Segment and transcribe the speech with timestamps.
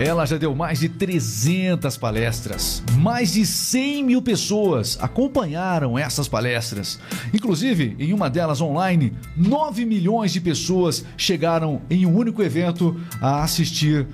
[0.00, 2.84] Ela já deu mais de 300 palestras.
[2.98, 7.00] Mais de 100 mil pessoas acompanharam essas palestras.
[7.34, 13.42] Inclusive, em uma delas online, 9 milhões de pessoas chegaram em um único evento a
[13.42, 14.06] assistir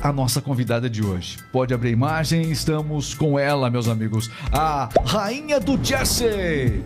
[0.00, 1.38] a nossa convidada de hoje.
[1.50, 6.84] Pode abrir a imagem, estamos com ela, meus amigos, a rainha do Jersey,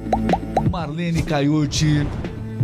[0.71, 2.07] Marlene Caiuti.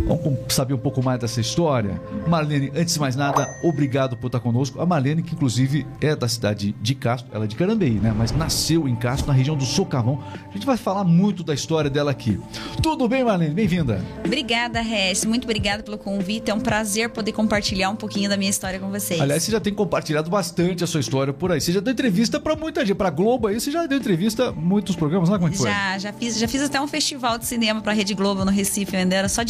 [0.05, 2.01] Vamos saber um pouco mais dessa história?
[2.27, 4.81] Marlene, antes de mais nada, obrigado por estar conosco.
[4.81, 8.13] A Marlene, que inclusive é da cidade de Castro, ela é de Carambeí, né?
[8.15, 10.21] Mas nasceu em Castro, na região do Socarrão.
[10.49, 12.39] A gente vai falar muito da história dela aqui.
[12.81, 13.53] Tudo bem, Marlene?
[13.53, 14.03] Bem-vinda.
[14.25, 15.25] Obrigada, Regis.
[15.25, 16.51] Muito obrigada pelo convite.
[16.51, 19.21] É um prazer poder compartilhar um pouquinho da minha história com vocês.
[19.21, 21.61] Aliás, você já tem compartilhado bastante a sua história por aí.
[21.61, 24.95] Você já deu entrevista para muita gente, para Globo aí, você já deu entrevista muitos
[24.95, 25.69] programas, lá como é que foi?
[25.69, 28.93] Já, já fiz, já fiz até um festival de cinema para Rede Globo no Recife,
[28.93, 29.43] eu ainda era só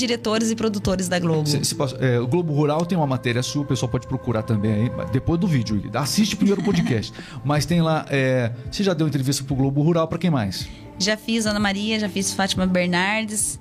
[0.51, 1.47] e produtores da Globo.
[1.47, 4.73] Se, se, é, o Globo Rural tem uma matéria sua, o pessoal pode procurar também
[4.73, 5.81] aí, depois do vídeo.
[5.93, 7.13] Assiste primeiro o podcast.
[7.43, 8.05] Mas tem lá.
[8.09, 10.67] É, você já deu entrevista pro Globo Rural para quem mais?
[10.99, 13.59] Já fiz Ana Maria, já fiz Fátima Bernardes,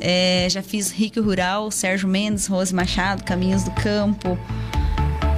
[0.00, 4.38] é, já fiz Rico Rural, Sérgio Mendes, Rose Machado, Caminhos do Campo.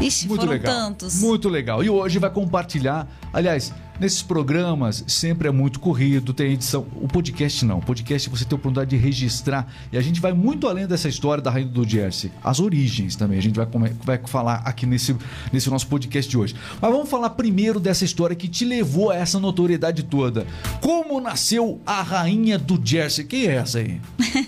[0.00, 0.74] Ixi, Muito foram legal.
[0.74, 1.20] tantos.
[1.20, 1.82] Muito legal.
[1.84, 3.06] E hoje vai compartilhar.
[3.32, 3.72] Aliás,
[4.03, 6.84] nesses programas sempre é muito corrido, tem edição.
[6.97, 7.78] O podcast não.
[7.78, 9.72] O podcast você tem a oportunidade de registrar.
[9.92, 12.33] E a gente vai muito além dessa história da Rainha do Jersey.
[12.42, 13.39] As origens também.
[13.39, 13.67] A gente vai,
[14.05, 15.17] vai falar aqui nesse,
[15.53, 16.56] nesse nosso podcast de hoje.
[16.80, 20.47] Mas vamos falar primeiro dessa história que te levou a essa notoriedade toda.
[20.80, 23.25] Como nasceu a Rainha do Jersey?
[23.25, 24.00] Quem é essa aí?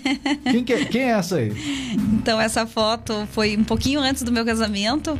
[0.51, 1.53] quem, que é, quem é essa aí?
[2.13, 5.17] Então, essa foto foi um pouquinho antes do meu casamento.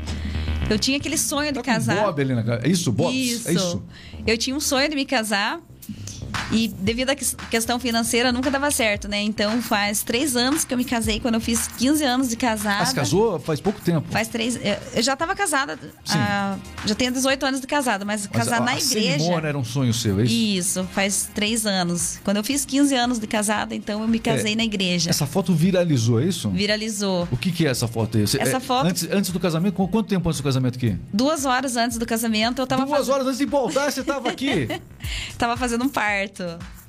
[0.70, 2.04] Eu tinha aquele sonho de Tá com casar.
[2.04, 2.56] Bob ali na...
[2.56, 3.14] É isso, Bob?
[3.14, 3.50] Isso.
[3.50, 3.84] É isso.
[4.26, 5.62] Eu tinha um sonho de me casar.
[6.52, 9.22] E devido à ques- questão financeira, nunca dava certo, né?
[9.22, 12.84] Então faz três anos que eu me casei, quando eu fiz 15 anos de casada.
[12.84, 14.08] Ah, se casou faz pouco tempo.
[14.12, 14.56] Faz três.
[14.56, 15.78] eu- Eu já estava casada.
[16.10, 18.92] Ah, já tenho 18 anos de casada, mas, Mas casar a, na a igreja.
[19.18, 20.34] cerimônia era um sonho seu, é isso?
[20.34, 22.20] Isso, faz três anos.
[22.24, 25.10] Quando eu fiz 15 anos de casada, então eu me casei É, na igreja.
[25.10, 26.50] Essa foto viralizou, é isso?
[26.50, 27.28] Viralizou.
[27.32, 28.28] O que, que é essa foto aí?
[28.28, 29.74] Você- Essa é, foto- Antes, antes do casamento?
[29.76, 30.96] Qu- Quanto tempo antes do casamento aqui?
[31.14, 34.68] Duas horas antes do casamento, eu tava, Duas horas antes de voltar, você estava aqui.
[35.38, 36.44] tava fazendo um parto.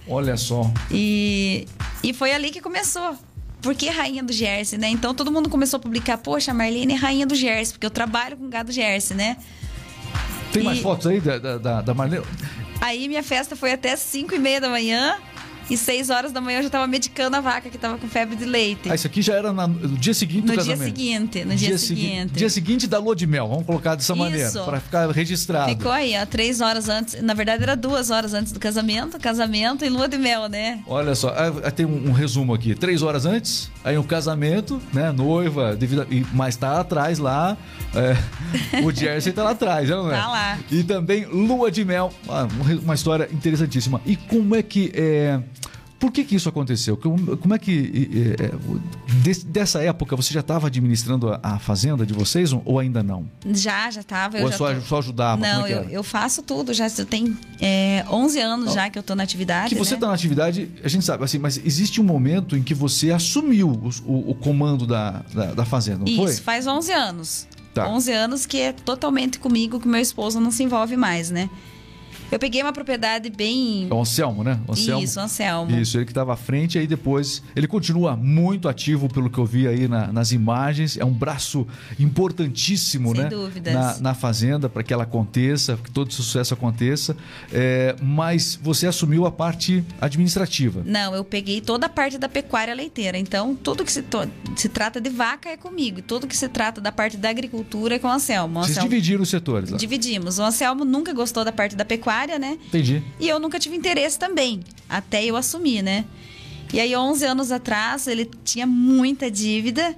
[0.09, 0.71] Olha só.
[0.91, 1.67] E,
[2.03, 3.17] e foi ali que começou.
[3.63, 4.89] Porque rainha do Jersey, né?
[4.89, 7.91] Então todo mundo começou a publicar, poxa, a Marlene é rainha do Jersey, porque eu
[7.91, 9.37] trabalho com gado Jersey, né?
[10.53, 12.25] Tem mais E- fotos aí da, da, da, da Marlene?
[12.81, 15.17] Aí minha festa foi até 5 e meia da manhã.
[15.69, 18.37] E 6 horas da manhã eu já tava medicando a vaca que tava com febre
[18.37, 18.89] de leite.
[18.89, 20.97] Ah, isso aqui já era na- no dia seguinte do no dia casamento.
[20.97, 22.33] seguinte, no dia, segui- seguinte.
[22.35, 24.23] Dia seguinte da lua de mel, vamos colocar dessa Isso.
[24.23, 25.69] maneira, para ficar registrado.
[25.71, 27.21] Ficou aí, ó, três horas antes.
[27.21, 29.19] Na verdade, era duas horas antes do casamento.
[29.19, 30.81] Casamento e lua de mel, né?
[30.87, 31.35] Olha só,
[31.65, 32.75] ah, tem um, um resumo aqui.
[32.75, 35.13] Três horas antes, aí um casamento, né?
[35.13, 37.57] Noiva, devido e- mas tá atrás lá.
[37.95, 40.19] é, o Jersey tá lá atrás, não é?
[40.21, 40.59] Tá lá.
[40.71, 42.13] E também Lua de Mel.
[42.29, 44.01] Ah, um uma história interessantíssima.
[44.05, 44.91] E como é que.
[44.95, 45.41] É,
[45.99, 46.97] por que, que isso aconteceu?
[46.97, 48.37] Como, é que.
[48.39, 48.81] é, é, o-
[49.23, 53.27] des- dessa época você já estava administrando a, a fazenda de vocês ou ainda não?
[53.53, 54.37] Já, já tava.
[54.39, 55.41] Eu ou já só, tô- só ajudava?
[55.41, 56.75] Não, é eu, eu faço tudo.
[56.75, 59.71] Já tem é, 11 anos já que eu tô na atividade.
[59.71, 59.97] Que você né?
[59.97, 63.71] está na atividade, a gente sabe, assim, mas existe um momento em que você assumiu
[63.83, 66.33] os- o, o comando da, da, da fazenda, não Isso, foi?
[66.35, 67.47] faz 11 anos.
[67.73, 67.89] Tá.
[67.89, 71.51] 11 anos que é totalmente comigo, que meu esposo não se envolve mais, né?
[72.31, 73.87] Eu peguei uma propriedade bem.
[73.91, 74.59] É o Anselmo, né?
[74.67, 75.03] O Anselmo.
[75.05, 75.77] Isso, Anselmo.
[75.79, 77.43] Isso, ele que estava à frente, aí depois.
[77.55, 80.97] Ele continua muito ativo, pelo que eu vi aí na- nas imagens.
[80.97, 81.67] É um braço
[82.27, 83.29] importantíssimo, Sem né?
[83.29, 83.73] dúvidas.
[83.75, 87.17] Na, na fazenda, para que ela aconteça, que todo sucesso aconteça.
[87.53, 90.83] É, mas você assumiu a parte administrativa.
[90.85, 93.17] Não, eu peguei toda a parte da pecuária leiteira.
[93.19, 95.99] Então, tudo que se, to- se trata de vaca é comigo.
[96.01, 98.59] E tudo que se trata da parte da agricultura é com o Anselmo.
[98.59, 99.77] O Vocês Anselmo- dividiram os setores lá.
[99.79, 100.39] Dividimos.
[100.39, 102.59] O Anselmo nunca gostou da parte da pecuária, né?
[102.69, 103.03] Entendi.
[103.21, 106.05] E eu nunca tive interesse também, até eu assumir, né?
[106.73, 109.95] E aí, 11 anos atrás, ele tinha muita dívida.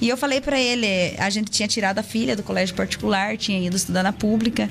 [0.00, 0.86] E eu falei pra ele,
[1.18, 4.70] a gente tinha tirado a filha do colégio particular, tinha ido estudar na pública.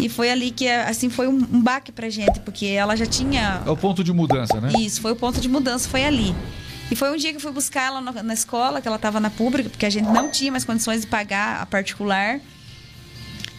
[0.00, 3.62] E foi ali que, assim, foi um, um baque pra gente, porque ela já tinha
[3.66, 4.72] É o ponto de mudança, né?
[4.78, 6.34] isso, foi o ponto de mudança, foi ali.
[6.90, 9.20] E foi um dia que eu fui buscar ela na, na escola, que ela estava
[9.20, 12.40] na pública, porque a gente não tinha mais condições de pagar a particular.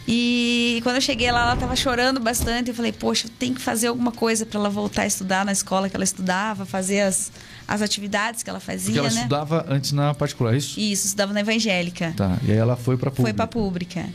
[0.06, 2.68] E quando eu cheguei lá, ela estava chorando bastante.
[2.68, 5.52] Eu falei, poxa, eu tenho que fazer alguma coisa para ela voltar a estudar na
[5.52, 7.32] escola que ela estudava, fazer as,
[7.66, 9.22] as atividades que ela fazia, Porque ela né?
[9.22, 10.78] estudava antes na particular, é isso?
[10.78, 12.12] Isso, estudava na evangélica.
[12.16, 12.38] Tá.
[12.42, 14.06] E aí ela foi para Foi pra pública.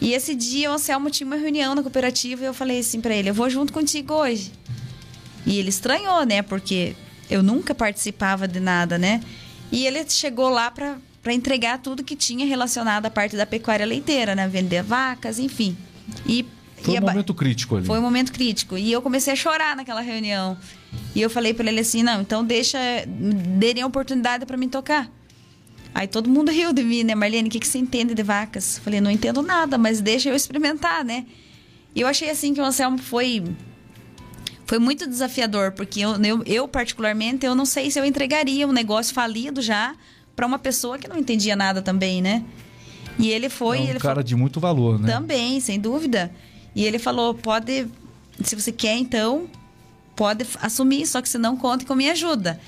[0.00, 3.14] E esse dia o Anselmo tinha uma reunião na cooperativa e eu falei assim pra
[3.14, 4.50] ele: eu vou junto contigo hoje.
[5.44, 6.40] E ele estranhou, né?
[6.40, 6.96] Porque
[7.28, 9.20] eu nunca participava de nada, né?
[9.70, 13.84] E ele chegou lá pra, para entregar tudo que tinha relacionado à parte da pecuária
[13.84, 14.48] leiteira, né?
[14.48, 15.76] Vender vacas, enfim.
[16.26, 16.46] E
[16.82, 17.86] foi um momento crítico ali.
[17.86, 18.78] Foi um momento crítico.
[18.78, 20.56] E eu comecei a chorar naquela reunião.
[21.14, 25.10] E eu falei para ele assim: não, então deixa, dêem a oportunidade para mim tocar.
[25.94, 27.48] Aí todo mundo riu de mim, né, Marlene?
[27.48, 28.78] O que, que você entende de vacas?
[28.78, 31.26] Falei: não entendo nada, mas deixa eu experimentar, né?
[31.94, 33.44] E eu achei assim que o Anselmo foi.
[34.64, 38.72] Foi muito desafiador, porque eu, eu, eu particularmente, eu não sei se eu entregaria um
[38.72, 39.96] negócio falido já
[40.40, 42.42] para uma pessoa que não entendia nada também, né?
[43.18, 43.76] E ele foi.
[43.76, 44.24] É um ele cara foi...
[44.24, 45.12] de muito valor, né?
[45.12, 46.32] Também, sem dúvida.
[46.74, 47.86] E ele falou: pode,
[48.42, 49.50] se você quer, então,
[50.16, 52.58] pode assumir, só que se não, conte com minha ajuda.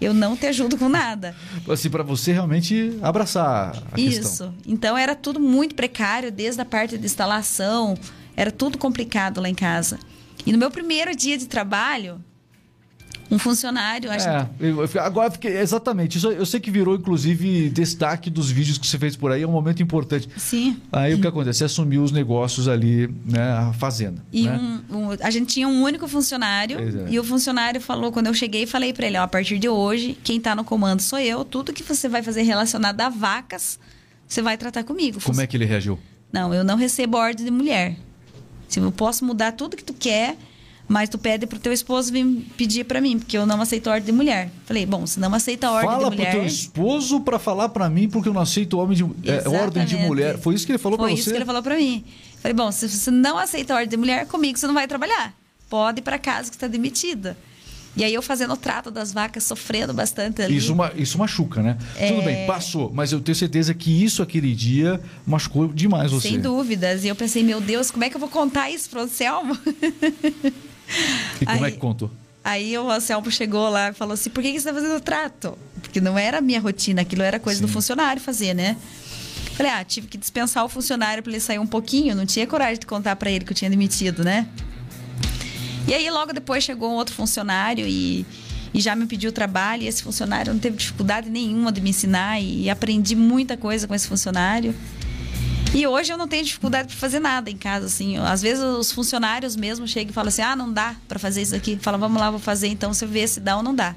[0.00, 1.36] Eu não te ajudo com nada.
[1.70, 4.22] Assim, para você realmente abraçar a Isso.
[4.22, 4.54] questão.
[4.66, 7.96] Então era tudo muito precário, desde a parte de instalação,
[8.36, 10.00] era tudo complicado lá em casa.
[10.44, 12.24] E no meu primeiro dia de trabalho,
[13.30, 16.18] um funcionário, acho É, eu- agora fiquei, exatamente.
[16.18, 19.46] Isso eu sei que virou, inclusive, destaque dos vídeos que você fez por aí, é
[19.46, 20.28] um momento importante.
[20.36, 20.76] Sim.
[20.90, 21.58] Aí o que acontece?
[21.58, 23.40] Você assumiu os negócios ali, né?
[23.52, 24.22] A fazenda.
[24.32, 24.82] E né?
[24.90, 27.10] um- um- a gente tinha um único funcionário é.
[27.10, 30.18] e o funcionário falou, quando eu cheguei, falei pra ele, ó, a partir de hoje,
[30.24, 33.78] quem tá no comando sou eu, tudo que você vai fazer relacionado a vacas,
[34.26, 35.20] você vai tratar comigo.
[35.22, 35.98] Como é que ele reagiu?
[36.32, 37.96] Não, eu não recebo ordem de mulher.
[38.68, 40.36] Se eu posso mudar tudo que tu quer,
[40.90, 42.26] mas tu pede pro teu esposo vir
[42.56, 44.50] pedir pra mim, porque eu não aceito ordem de mulher.
[44.66, 47.68] Falei, bom, se não aceita a ordem Fala de pro mulher, teu esposo pra falar
[47.68, 50.36] pra mim porque eu não aceito homem de, é, ordem de mulher.
[50.36, 51.30] Foi isso que ele falou Foi pra isso você?
[51.30, 52.04] que ele falou pra mim.
[52.40, 55.32] Falei, bom, se você não aceita a ordem de mulher, comigo você não vai trabalhar.
[55.68, 57.36] Pode ir pra casa que está demitida.
[57.96, 60.56] E aí eu fazendo o trato das vacas, sofrendo bastante ali.
[60.56, 61.78] Isso, isso machuca, né?
[61.96, 62.08] É.
[62.08, 66.30] Tudo bem, passou, mas eu tenho certeza que isso aquele dia machucou demais você.
[66.30, 67.04] Sem dúvidas.
[67.04, 69.56] E eu pensei, meu Deus, como é que eu vou contar isso pro Anselmo?
[71.50, 72.10] E como é Aí- que contou?
[72.42, 75.00] Aí o Anselmo chegou lá e falou assim: por que, que você está fazendo o
[75.00, 75.58] trato?
[75.82, 77.72] Porque não era a minha rotina, aquilo era coisa do Sim.
[77.74, 78.76] funcionário fazer, né?
[79.56, 82.78] Falei, ah, tive que dispensar o funcionário para ele sair um pouquinho, não tinha coragem
[82.80, 84.46] de contar para ele que eu tinha demitido, né?
[85.86, 88.24] E aí logo depois chegou um outro funcionário e,
[88.72, 92.40] e já me pediu trabalho, e esse funcionário não teve dificuldade nenhuma de me ensinar
[92.40, 94.74] e aprendi muita coisa com esse funcionário.
[95.72, 98.16] E hoje eu não tenho dificuldade para fazer nada em casa, assim.
[98.16, 101.54] Às vezes os funcionários mesmo chegam e falam assim: ah, não dá para fazer isso
[101.54, 101.78] aqui.
[101.80, 103.94] Fala, vamos lá, vou fazer então, você vê se dá ou não dá.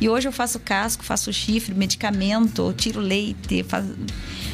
[0.00, 3.88] E hoje eu faço casco, faço chifre, medicamento, tiro leite, faço...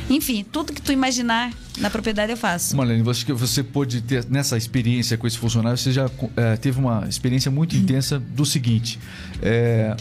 [0.09, 2.75] enfim, tudo que tu imaginar na propriedade eu faço.
[2.75, 6.79] Marlene, você, que você pôde ter nessa experiência com esse funcionário, você já eh, teve
[6.79, 8.99] uma experiência muito intensa do seguinte:
[9.43, 9.95] eh,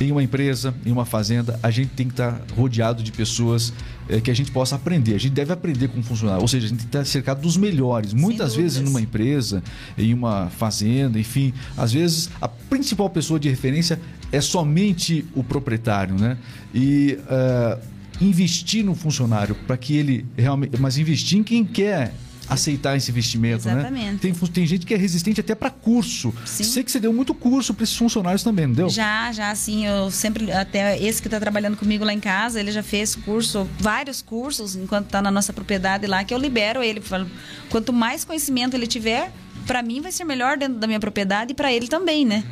[0.00, 3.72] em uma empresa, em uma fazenda, a gente tem que estar rodeado de pessoas
[4.08, 5.14] eh, que a gente possa aprender.
[5.14, 7.56] A gente deve aprender com funcionário, ou seja, a gente tem que estar cercado dos
[7.56, 8.12] melhores.
[8.12, 9.62] Muitas vezes numa empresa,
[9.96, 14.00] em uma fazenda, enfim, às vezes a principal pessoa de referência
[14.30, 16.36] é somente o proprietário, né?
[16.74, 17.78] E eh,
[18.20, 22.12] investir no funcionário para que ele realmente, mas investir em quem quer
[22.48, 23.72] aceitar esse investimento, né?
[23.74, 24.18] Exatamente.
[24.18, 26.32] Tem, fu- tem gente que é resistente até para curso.
[26.46, 26.64] Sim.
[26.64, 28.88] Sei que você deu muito curso para esses funcionários também, não deu?
[28.88, 32.72] Já, já, assim, eu sempre, até esse que está trabalhando comigo lá em casa, ele
[32.72, 37.00] já fez curso, vários cursos, enquanto está na nossa propriedade lá, que eu libero ele.
[37.00, 37.28] Falo,
[37.70, 39.30] Quanto mais conhecimento ele tiver,
[39.66, 42.42] para mim vai ser melhor dentro da minha propriedade e para ele também, né?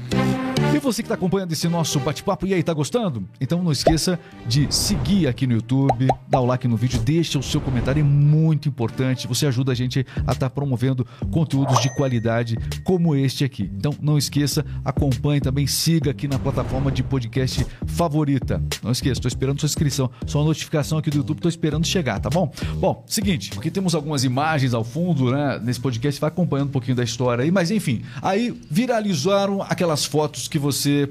[0.76, 3.26] E você que está acompanhando esse nosso bate-papo, e aí, tá gostando?
[3.40, 7.42] Então não esqueça de seguir aqui no YouTube, dar o like no vídeo, deixa o
[7.42, 9.26] seu comentário, é muito importante.
[9.26, 13.70] Você ajuda a gente a estar promovendo conteúdos de qualidade como este aqui.
[13.74, 18.62] Então não esqueça, acompanhe também, siga aqui na plataforma de podcast favorita.
[18.82, 22.28] Não esqueça, estou esperando sua inscrição, sua notificação aqui do YouTube, estou esperando chegar, tá
[22.28, 22.52] bom?
[22.74, 25.58] Bom, seguinte, aqui temos algumas imagens ao fundo, né?
[25.58, 30.46] Nesse podcast, vai acompanhando um pouquinho da história aí, mas enfim, aí viralizaram aquelas fotos
[30.46, 30.65] que você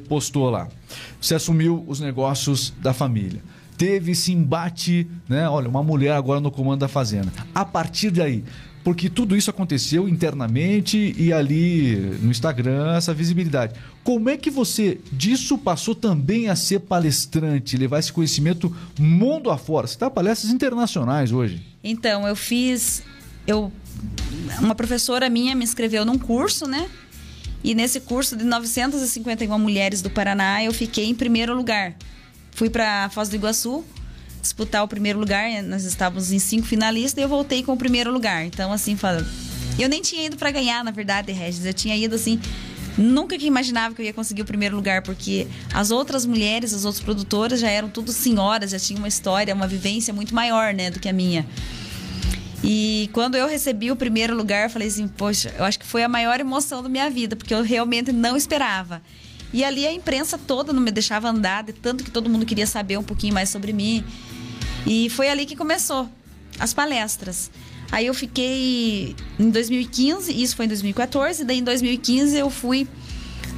[0.08, 0.68] postou lá.
[1.20, 3.42] Você assumiu os negócios da família.
[3.78, 5.50] Teve esse embate, né?
[5.50, 7.32] Olha, uma mulher agora no comando da fazenda.
[7.54, 8.44] A partir daí,
[8.86, 13.74] porque tudo isso aconteceu internamente e ali no Instagram, essa visibilidade.
[14.04, 19.88] Como é que você disso passou também a ser palestrante, levar esse conhecimento mundo afora?
[19.88, 21.66] Você está palestras internacionais hoje.
[21.84, 23.02] Então, eu fiz.
[23.48, 23.72] Eu,
[24.60, 26.88] uma professora minha me inscreveu num curso, né?
[27.66, 31.96] E nesse curso de 951 mulheres do Paraná, eu fiquei em primeiro lugar.
[32.52, 33.84] Fui para Foz do Iguaçu
[34.40, 35.64] disputar o primeiro lugar.
[35.64, 38.46] Nós estávamos em cinco finalistas e eu voltei com o primeiro lugar.
[38.46, 38.96] Então, assim,
[39.80, 41.66] eu nem tinha ido para ganhar, na verdade, Regis.
[41.66, 42.40] Eu tinha ido assim.
[43.00, 46.86] Nunca que imaginava que eu ia conseguir o primeiro lugar, porque as outras mulheres, as
[46.86, 50.92] outras produtoras já eram tudo senhoras, já tinham uma história, uma vivência muito maior, né,
[50.92, 51.48] do que a minha.
[52.68, 56.04] E quando eu recebi o primeiro lugar, eu falei assim, poxa, eu acho que foi
[56.04, 59.04] a maior emoção da minha vida, porque eu realmente não esperava.
[59.54, 62.66] E ali a imprensa toda não me deixava andar, de tanto que todo mundo queria
[62.66, 64.04] saber um pouquinho mais sobre mim.
[64.86, 66.10] E foi ali que começou
[66.60, 67.52] as palestras.
[67.92, 72.88] Aí eu fiquei em 2015, isso foi em 2014, daí em 2015 eu fui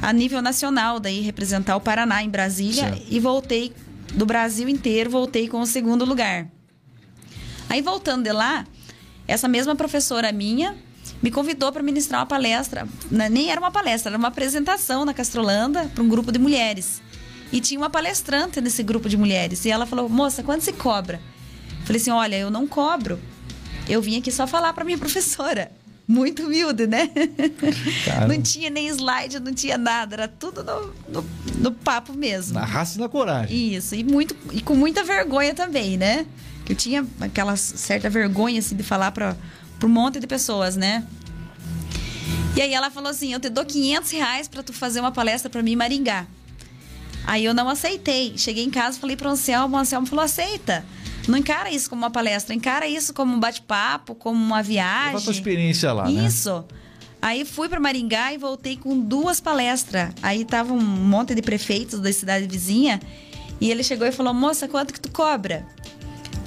[0.02, 3.06] a nível nacional, daí representar o Paraná em Brasília Certo.
[3.10, 3.72] e voltei
[4.14, 6.46] do Brasil inteiro, voltei com o segundo lugar.
[7.68, 8.66] Aí voltando de lá,
[9.28, 10.74] essa mesma professora minha
[11.22, 15.12] me convidou para ministrar uma palestra, né, nem era uma palestra, era uma apresentação na
[15.12, 17.02] Castrolanda para um grupo de mulheres.
[17.52, 19.64] E tinha uma palestrante nesse grupo de mulheres.
[19.64, 21.20] E ela falou: "Moça, quanto se cobra?"
[21.84, 23.18] Falei assim: "Olha, eu não cobro.
[23.88, 25.70] Eu vim aqui só falar para minha professora."
[26.06, 27.10] Muito humilde, né?
[28.06, 28.26] Cara.
[28.26, 32.54] Não tinha nem slide, não tinha nada, era tudo no, no, no papo mesmo.
[32.54, 33.74] Na raça e na coragem.
[33.74, 36.24] Isso, e, muito, e com muita vergonha também, né?
[36.68, 39.36] Eu tinha aquela certa vergonha, assim, de falar para
[39.82, 41.04] um monte de pessoas, né?
[42.56, 45.48] E aí ela falou assim, eu te dou 500 reais para tu fazer uma palestra
[45.48, 46.26] para mim em Maringá.
[47.24, 48.36] Aí eu não aceitei.
[48.36, 50.84] Cheguei em casa, falei para o Anselmo, o Anselmo falou, aceita.
[51.28, 55.12] Não encara isso como uma palestra, encara isso como um bate-papo, como uma viagem.
[55.12, 56.26] Qual a tua experiência lá, né?
[56.26, 56.64] Isso.
[57.20, 60.10] Aí fui para Maringá e voltei com duas palestras.
[60.22, 63.00] Aí tava um monte de prefeitos da cidade vizinha
[63.60, 65.66] e ele chegou e falou: "Moça, quanto que tu cobra?"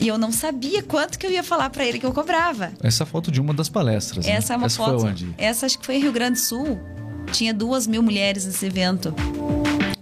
[0.02, 2.72] E eu não sabia quanto que eu ia falar para ele que eu cobrava.
[2.82, 4.26] Essa foto de uma das palestras.
[4.26, 4.32] né?
[4.34, 5.00] Essa é uma Essa foto.
[5.00, 5.36] Foi onde?
[5.38, 6.80] Essa acho que foi em Rio Grande do Sul.
[7.32, 9.14] Tinha duas mil mulheres nesse evento.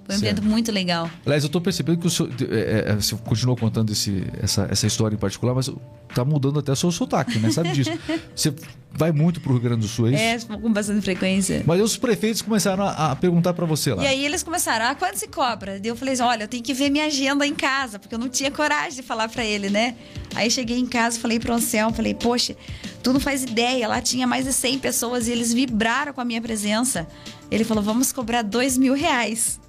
[0.10, 0.39] Foi um Certo.
[0.39, 1.08] evento muito legal.
[1.24, 4.88] Aliás, eu tô percebendo que o senhor, é, é, você continuou contando esse, essa, essa
[4.88, 5.70] história em particular, mas
[6.16, 7.51] tá mudando até o seu sotaque, né?
[7.51, 7.92] Sabe disso?
[8.36, 8.51] Você
[8.92, 10.51] vai muito pro Rio Grande do Sul, é isso?
[10.51, 11.62] É, com bastante frequência.
[11.63, 14.04] Mas os prefeitos começaram a, a perguntar pra você lá.
[14.04, 15.80] E aí eles começaram, ah, quanto se cobra?
[15.84, 18.30] Eu falei assim, olha, eu tenho que ver minha agenda em casa, porque eu não
[18.30, 19.96] tinha coragem de falar pra ele, né?
[20.34, 22.56] Aí cheguei em casa, falei pro Anselmo, falei, poxa,
[23.04, 26.25] tu não faz ideia, lá tinha mais de 100 pessoas e eles vibraram com a
[26.25, 27.08] minha presença.
[27.51, 29.60] Ele falou, vamos cobrar dois mil reais.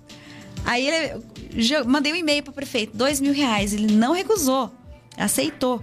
[0.64, 3.72] Aí ele, mandei um e-mail pro prefeito, dois mil reais.
[3.72, 4.72] Ele não recusou,
[5.16, 5.82] aceitou.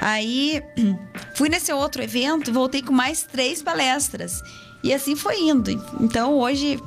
[0.00, 0.62] Aí
[1.34, 4.40] fui nesse outro evento, voltei com mais três palestras.
[4.82, 5.70] E assim foi indo.
[6.00, 6.80] Então hoje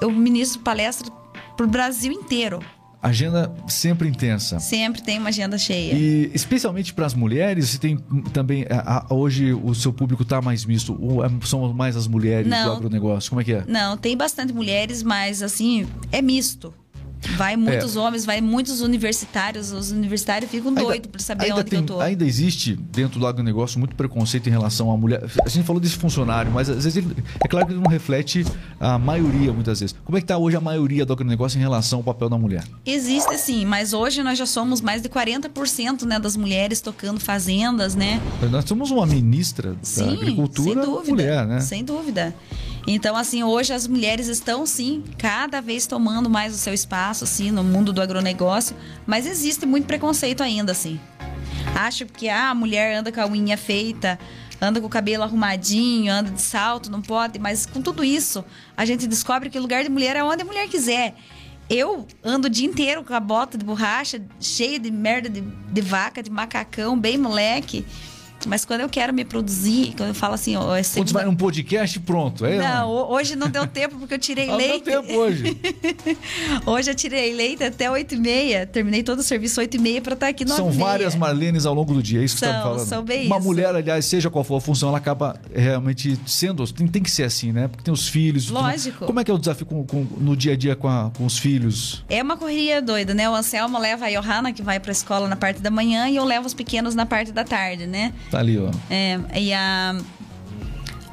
[0.00, 1.10] eu ministro palestra
[1.56, 2.60] pro Brasil inteiro.
[3.00, 4.58] Agenda sempre intensa.
[4.58, 5.94] Sempre tem uma agenda cheia.
[5.94, 7.96] E especialmente para as mulheres, você tem
[8.32, 8.66] também.
[8.68, 10.96] a- a- hoje o seu público tá mais misto?
[11.00, 12.72] Ou é- são mais as mulheres do Não.
[12.76, 13.30] agronegócio?
[13.30, 13.64] Como é que é?
[13.68, 16.74] Não, tem bastante mulheres, mas assim, é misto.
[17.38, 19.70] Vai muitos homens, vai muitos universitários.
[19.72, 22.00] Os universitários ficam doidos por saber ainda onde tem- eu tô.
[22.00, 25.24] Ainda existe dentro do agronegócio muito preconceito em relação à mulher.
[25.44, 28.44] A gente falou desse funcionário, mas às vezes ele, é claro que ele não reflete
[28.80, 29.94] a maioria muitas vezes.
[30.04, 32.64] Como é que está hoje a maioria do agronegócio em relação ao papel da mulher?
[32.84, 37.94] Existe sim, mas hoje nós já somos mais de 40% né, das mulheres tocando fazendas,
[37.94, 38.20] né?
[38.50, 41.60] Nós somos uma ministra da Sim, agricultura sem dúvida, mulher, né?
[41.60, 42.34] Sem dúvida.
[42.90, 47.50] Então, assim, hoje as mulheres estão, sim, cada vez tomando mais o seu espaço, assim,
[47.50, 48.74] no mundo do agronegócio,
[49.06, 50.98] mas existe muito preconceito ainda, assim.
[51.74, 54.18] Acho que ah, a mulher anda com a unha feita,
[54.58, 58.42] anda com o cabelo arrumadinho, anda de salto, não pode, mas com tudo isso,
[58.74, 61.14] a gente descobre que o lugar de mulher é onde a mulher quiser.
[61.68, 65.80] Eu ando o dia inteiro com a bota de borracha, cheia de merda de, de
[65.82, 67.84] vaca, de macacão, bem moleque.
[68.46, 71.12] Mas quando eu quero me produzir, quando eu falo assim, ó, é Quando você segunda...
[71.12, 72.44] vai num podcast, pronto.
[72.46, 74.84] É, Não, ho- hoje não deu tempo porque eu tirei Ah, não deu leite.
[74.84, 75.58] tempo hoje.
[76.66, 78.66] Hoje eu tirei leite até 8 e meia.
[78.66, 81.74] Terminei todo o serviço 8 e meia pra estar aqui 9 São várias Marlenes ao
[81.74, 82.86] longo do dia, é isso que você tá falando.
[82.86, 83.46] são bem Uma isso.
[83.46, 86.66] mulher, aliás, seja qual for a função, ela acaba realmente sendo.
[86.72, 87.68] Tem, tem que ser assim, né?
[87.68, 88.48] Porque tem os filhos.
[88.50, 89.06] Lógico.
[89.06, 91.24] Como é que é o desafio com- com- no dia a dia com, a- com
[91.26, 92.04] os filhos?
[92.08, 93.28] É uma correria doida, né?
[93.28, 96.24] O Anselmo leva a Johanna, que vai pra escola na parte da manhã, e eu
[96.24, 98.12] levo os pequenos na parte da tarde, né?
[98.30, 98.70] Tá ali, ó.
[98.90, 99.96] É, e a...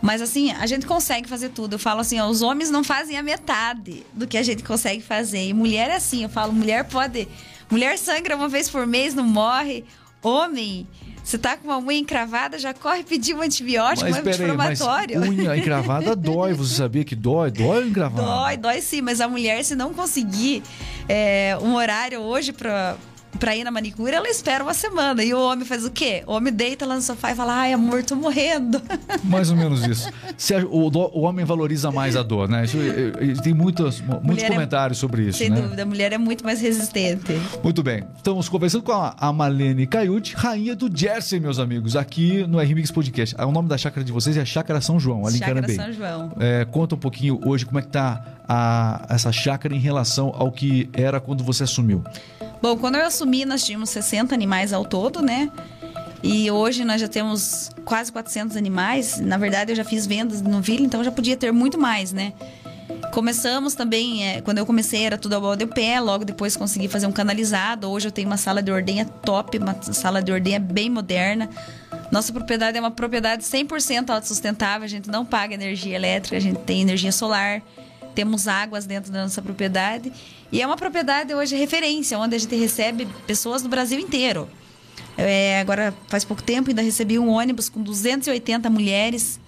[0.02, 1.74] Mas assim, a gente consegue fazer tudo.
[1.74, 5.02] Eu falo assim, ó, os homens não fazem a metade do que a gente consegue
[5.02, 5.48] fazer.
[5.48, 7.28] E mulher é assim, eu falo, mulher pode.
[7.72, 9.84] Mulher sangra uma vez por mês, não morre.
[10.22, 10.88] Homem,
[11.24, 15.22] você tá com uma unha encravada, já corre pedir um antibiótico, um Mas mas anti-inflamatório.
[15.22, 16.54] unha encravada dói.
[16.54, 17.50] Você sabia que dói?
[17.50, 18.22] Dói ou encravada?
[18.28, 20.62] Dói, dói sim, mas a mulher, se não conseguir
[21.10, 22.96] é, um horário hoje pra,
[23.40, 25.24] pra ir na manicure, ela espera uma semana.
[25.24, 26.24] E o homem faz o quê?
[26.28, 28.82] O homem deita lá no sofá e fala: Ai, amor, tô morrendo.
[29.24, 30.10] Mais ou menos isso.
[30.28, 32.66] Acha- o, o homem valoriza mais a dor, né?
[32.66, 35.62] Isso, eh, eh, tem muitos, muitos é- comentários sobre isso, Sem né?
[35.62, 37.34] dúvida, a mulher é muito mais resistente.
[37.64, 38.04] Muito bem.
[38.18, 42.92] Estamos conversando com a, a Marlene Caiute, rainha do Jersey, meus amigos, aqui no RMix
[42.92, 43.36] Podcast.
[43.38, 45.76] Ah, O nome da chácara de vocês é Chácara São João, ali em Chácara Carambeí.
[45.76, 46.32] São João.
[46.40, 50.52] É, conta um pouquinho hoje como é que tá a- essa chácara em relação ao
[50.52, 52.04] que era quando você assumiu.
[52.66, 55.52] Bom, quando eu assumi, nós tínhamos 60 animais ao todo, né?
[56.24, 59.20] E hoje nós já temos quase 400 animais.
[59.20, 62.34] Na verdade, eu já fiz vendas no Vila, então já podia ter muito mais, né?
[63.14, 67.06] Começamos também, é, quando eu comecei era tudo ao balde pé, logo depois consegui fazer
[67.06, 67.88] um canalizado.
[67.88, 71.48] Hoje eu tenho uma sala de ordenha top, uma sala de ordenha bem moderna.
[72.12, 76.58] Nossa propriedade é uma propriedade 100% autossustentável, a gente não paga energia elétrica, a gente
[76.62, 77.62] tem energia solar,
[78.16, 80.12] temos águas dentro da nossa propriedade.
[80.52, 84.50] E é uma propriedade hoje referência, onde a gente recebe pessoas do Brasil inteiro.
[85.18, 89.40] É, agora, faz pouco tempo, ainda recebi um ônibus com 280 mulheres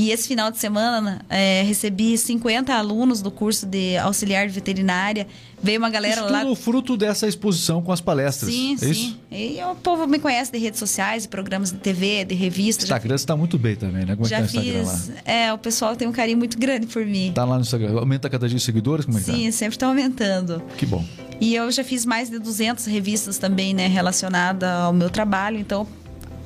[0.00, 5.26] e esse final de semana é, recebi 50 alunos do curso de auxiliar de veterinária.
[5.62, 6.40] Veio uma galera Isso lá.
[6.40, 8.50] tudo fruto dessa exposição com as palestras.
[8.50, 8.90] Sim, é sim.
[8.90, 9.18] Isso?
[9.30, 12.84] E o povo me conhece de redes sociais, de programas de TV, de revistas.
[12.84, 14.16] Instagram está muito bem também, né?
[14.16, 15.08] Como já é que tá o Instagram fiz.
[15.08, 15.14] lá?
[15.30, 17.32] É, o pessoal tem um carinho muito grande por mim.
[17.34, 17.98] Tá lá no Instagram.
[17.98, 19.04] Aumenta cada dia os seguidores?
[19.04, 20.60] Como é que Sim, sempre está aumentando.
[20.60, 20.74] tá?
[20.78, 21.04] Que bom.
[21.38, 25.58] E eu já fiz mais de 200 revistas também, né, relacionadas ao meu trabalho.
[25.58, 25.86] Então,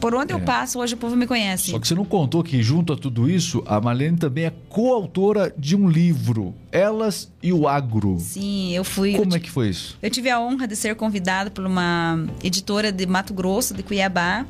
[0.01, 0.43] por onde eu É.
[0.43, 1.71] passo, hoje o povo me conhece.
[1.71, 5.53] Só que você não contou que, junto a tudo isso, a Marlene também é coautora
[5.57, 8.19] de um livro, Elas e o Agro.
[8.21, 9.15] Sim, eu fui.
[9.15, 9.97] Como é que foi isso?
[10.03, 14.45] Eu tive a honra de ser convidada por uma editora de Mato Grosso, de Cuiabá.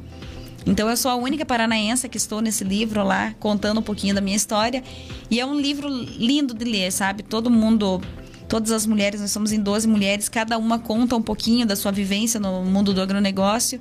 [0.66, 4.20] Então eu sou a única paranaense que estou nesse livro lá, contando um pouquinho da
[4.22, 4.82] minha história.
[5.30, 7.22] E é um livro lindo de ler, sabe?
[7.22, 8.00] Todo mundo,
[8.48, 11.92] todas as mulheres, nós somos em 12 mulheres, cada uma conta um pouquinho da sua
[11.92, 13.78] vivência no mundo do agronegócio.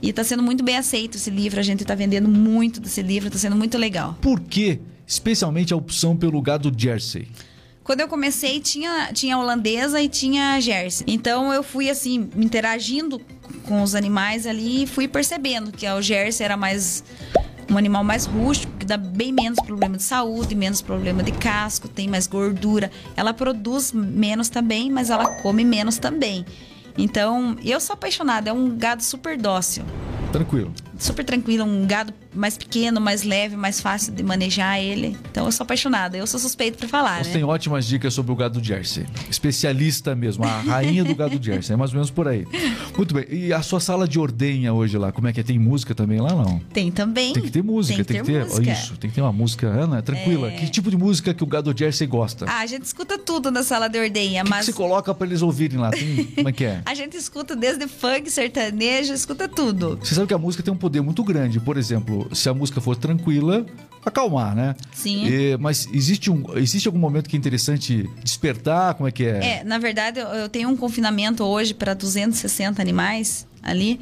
[0.00, 3.28] E está sendo muito bem aceito esse livro, a gente está vendendo muito desse livro,
[3.28, 4.16] está sendo muito legal.
[4.20, 7.28] Por que, especialmente, a opção pelo gado Jersey?
[7.82, 11.06] Quando eu comecei, tinha, tinha a holandesa e tinha Jersey.
[11.08, 13.18] Então eu fui assim, interagindo
[13.64, 17.02] com os animais ali e fui percebendo que o Jersey era mais
[17.70, 21.88] um animal mais rústico, que dá bem menos problema de saúde, menos problema de casco,
[21.88, 22.90] tem mais gordura.
[23.16, 26.44] Ela produz menos também, mas ela come menos também.
[26.98, 29.84] Então, eu sou apaixonada, é um gado super dócil
[30.32, 30.72] Tranquilo.
[30.98, 35.16] Super tranquilo, um gado mais pequeno, mais leve, mais fácil de manejar ele.
[35.30, 37.34] Então eu sou apaixonada, eu sou suspeito pra falar, Você né?
[37.36, 39.06] tem ótimas dicas sobre o gado Jersey.
[39.30, 41.74] Especialista mesmo, a rainha do gado Jersey.
[41.74, 42.46] É mais ou menos por aí.
[42.96, 43.24] Muito bem.
[43.30, 45.42] E a sua sala de ordenha hoje lá, como é que é?
[45.42, 46.58] Tem música também lá, não?
[46.72, 47.32] Tem também.
[47.32, 48.44] Tem que ter música, tem, que ter.
[48.44, 48.70] música.
[48.70, 48.72] É.
[48.72, 50.50] Isso, tem que ter uma música, Ana, tranquila.
[50.50, 52.44] Que tipo de música que o gado Jersey gosta?
[52.48, 55.26] Ah, a gente escuta tudo na sala de ordenha, que, que mas você coloca pra
[55.26, 55.90] eles ouvirem lá?
[55.90, 56.82] Tem- como é que é?
[56.86, 59.98] a gente escuta desde funk, sertanejo, escuta tudo.
[60.02, 61.60] Você sabe que a música tem um poder muito grande.
[61.60, 63.66] Por exemplo, se a música for tranquila,
[64.04, 64.74] acalmar, né?
[64.92, 65.26] Sim.
[65.26, 68.94] E- mas existe, um, existe algum momento que é interessante despertar?
[68.94, 69.58] Como é que é?
[69.60, 74.00] É, na verdade, eu, eu tenho um confinamento hoje para 260 animais ali.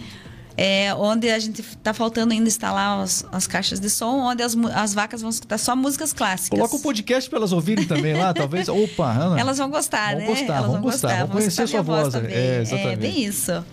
[0.57, 4.57] É, onde a gente tá faltando ainda instalar as, as caixas de som, onde as,
[4.75, 6.59] as vacas vão escutar só músicas clássicas.
[6.59, 8.69] Coloca o podcast pra elas ouvirem também lá, talvez.
[8.69, 9.38] Opa, Ana.
[9.38, 10.27] Elas vão gostar, Vão né?
[10.27, 12.33] gostar, Elas vão gostar, vão conhecer sua voz, também.
[12.33, 12.97] é, exatamente.
[12.99, 13.64] bem isso.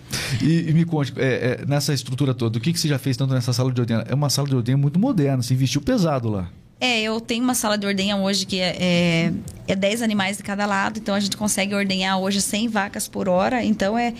[0.42, 3.16] E, e me conte, é, é, nessa estrutura toda, o que, que você já fez
[3.16, 4.04] tanto nessa sala de ordenha?
[4.08, 6.50] É uma sala de ordenha muito moderna, se investiu pesado lá.
[6.82, 9.34] É, eu tenho uma sala de ordenha hoje que é, é,
[9.70, 13.30] é 10 animais de cada lado, então a gente consegue ordenhar hoje 100 vacas por
[13.30, 14.14] hora, então é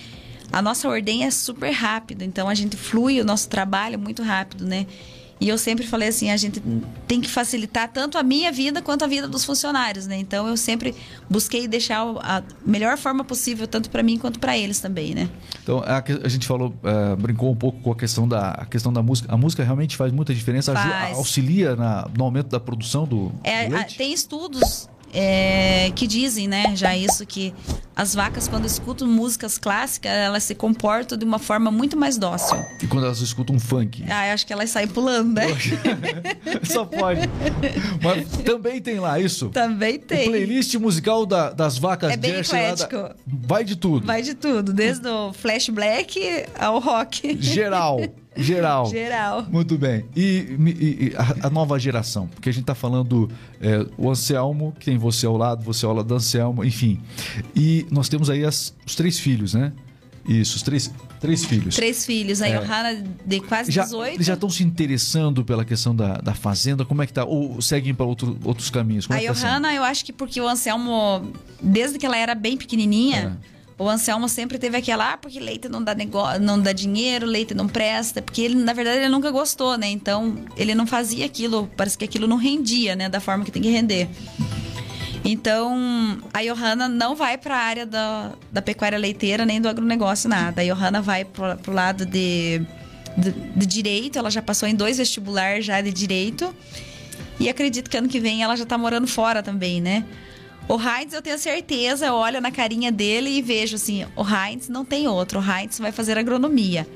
[0.54, 4.66] a nossa ordenha é super rápida, então a gente flui o nosso trabalho muito rápido,
[4.66, 4.86] né?
[5.42, 6.62] E eu sempre falei assim, a gente
[7.06, 10.16] tem que facilitar tanto a minha vida quanto a vida dos funcionários, né?
[10.16, 10.96] Então eu sempre
[11.30, 15.28] busquei deixar a melhor forma possível tanto para mim quanto para eles também, né?
[15.62, 18.94] Então, a, a gente falou, é, brincou um pouco com a questão da, a questão
[18.94, 19.34] da música.
[19.34, 21.18] A música realmente faz muita diferença, Faz.
[21.18, 26.48] auxilia na- no aumento da produção do, É, do a- tem estudos é, que dizem,
[26.48, 27.54] né, já isso, que
[27.96, 32.58] as vacas, quando escutam músicas clássicas, elas se comportam de uma forma muito mais dócil.
[32.82, 34.04] E quando elas escutam um funk?
[34.10, 35.46] Ah, acho que elas saem pulando, né?
[36.64, 37.22] Só pode.
[38.02, 39.50] Mas também tem lá isso.
[39.50, 40.28] Também O tem.
[40.30, 43.16] playlist musical da- das vacas É bem lá da- eclético.
[43.28, 44.06] Vai de tudo.
[44.08, 46.20] Vai de tudo, desde o flash black
[46.60, 47.38] ao rock.
[47.40, 48.00] Geral.
[48.36, 48.86] Geral.
[48.88, 49.46] Geral.
[49.52, 50.06] Muito bem.
[50.16, 50.22] E,
[50.60, 52.28] e- e a, a nova geração?
[52.28, 53.30] Porque a gente tá falando
[53.62, 57.00] é, o Anselmo, que tem você ao lado, você ao lado do Anselmo, enfim.
[57.56, 59.72] E nós temos aí as- os três filhos, né?
[60.26, 61.76] Isso, os três, três filhos.
[61.76, 62.42] Três filhos.
[62.42, 62.58] A É.
[62.58, 64.16] Johanna, de quase Já, 18.
[64.16, 66.86] eles já estão se interessando pela questão da, da fazenda?
[66.86, 67.26] Como é que tá?
[67.26, 69.06] Ou seguem para outro, outros caminhos?
[69.06, 69.34] Como A é que tá?
[69.34, 73.53] Johanna, eu acho que porque o Anselmo, desde que ela era bem pequenininha, É.
[73.84, 77.54] o Anselmo sempre teve aquela, ah, porque leite não dá, negócio, não dá dinheiro, leite
[77.54, 79.88] não presta, porque ele, na verdade, ele nunca gostou, né?
[79.90, 83.10] Então, ele não fazia aquilo, parece que aquilo não rendia, né?
[83.10, 84.10] Da forma que tem que render.
[85.26, 90.30] Então, a Johanna não vai para a área da, da pecuária leiteira nem do agronegócio,
[90.30, 90.62] nada.
[90.62, 92.62] A Johanna vai pro, pro lado de,
[93.18, 96.54] de, de direito, ela já passou em dois vestibulares já de direito.
[97.40, 100.06] E acredito que ano que vem ela já tá morando fora também, né?
[100.68, 104.70] O Heinz, eu tenho certeza, eu olho na carinha dele e vejo assim: o Heinz
[104.70, 106.88] não tem outro, o Heinz vai fazer agronomia.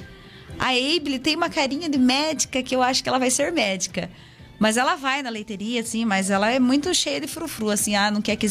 [0.57, 4.09] A Aibele tem uma carinha de médica que eu acho que ela vai ser médica.
[4.59, 8.09] Mas ela vai na leiteria, assim, mas ela é muito cheia de frufru, assim, ah,
[8.09, 8.47] não quer que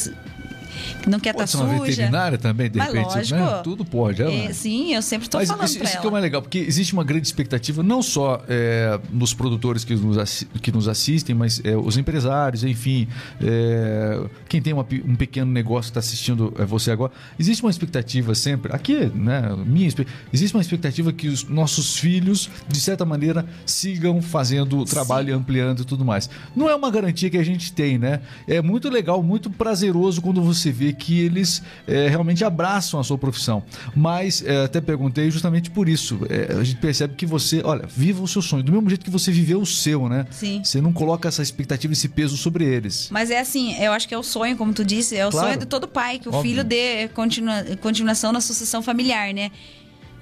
[1.06, 1.66] não quer estar tá suja.
[1.66, 3.60] veterinária também, de Mas repente, lógico, né?
[3.62, 4.22] Tudo pode.
[4.22, 6.00] É, sim, eu sempre estou falando isso, isso ela.
[6.00, 9.94] que é mais legal, porque existe uma grande expectativa, não só é, nos produtores que
[9.94, 13.08] nos, que nos assistem, mas é, os empresários, enfim,
[13.42, 17.12] é, quem tem uma, um pequeno negócio que está assistindo é, você agora.
[17.38, 19.86] Existe uma expectativa sempre, aqui, né, minha
[20.32, 25.40] existe uma expectativa que os nossos filhos, de certa maneira, sigam fazendo o trabalho, sim.
[25.40, 26.28] ampliando e tudo mais.
[26.54, 28.20] Não é uma garantia que a gente tem, né?
[28.46, 33.18] É muito legal, muito prazeroso quando você vê que eles é, realmente abraçam a sua
[33.18, 33.62] profissão.
[33.94, 36.20] Mas é, até perguntei justamente por isso.
[36.28, 39.10] É, a gente percebe que você, olha, viva o seu sonho, do mesmo jeito que
[39.10, 40.26] você viveu o seu, né?
[40.30, 40.62] Sim.
[40.62, 43.08] Você não coloca essa expectativa, esse peso sobre eles.
[43.10, 45.48] Mas é assim, eu acho que é o sonho, como tu disse, é o claro.
[45.48, 46.50] sonho de todo pai, que o Óbvio.
[46.50, 49.50] filho dê continua, continuação na sucessão familiar, né?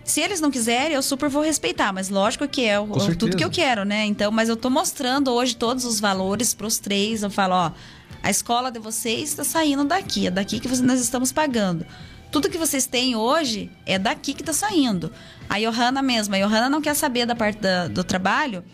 [0.04, 3.44] Se eles não quiserem, eu super vou respeitar, mas lógico que é o, tudo que
[3.44, 4.04] eu quero, né?
[4.04, 7.22] Então, mas eu tô mostrando hoje todos os valores para os três.
[7.22, 7.72] Eu falo, ó,
[8.22, 11.87] a escola de vocês está saindo daqui, é daqui que nós estamos pagando.
[12.31, 15.12] Tudo que vocês têm hoje é daqui que está saindo.
[15.48, 18.64] A Johanna mesma, a Johanna não quer saber da parte da, do trabalho.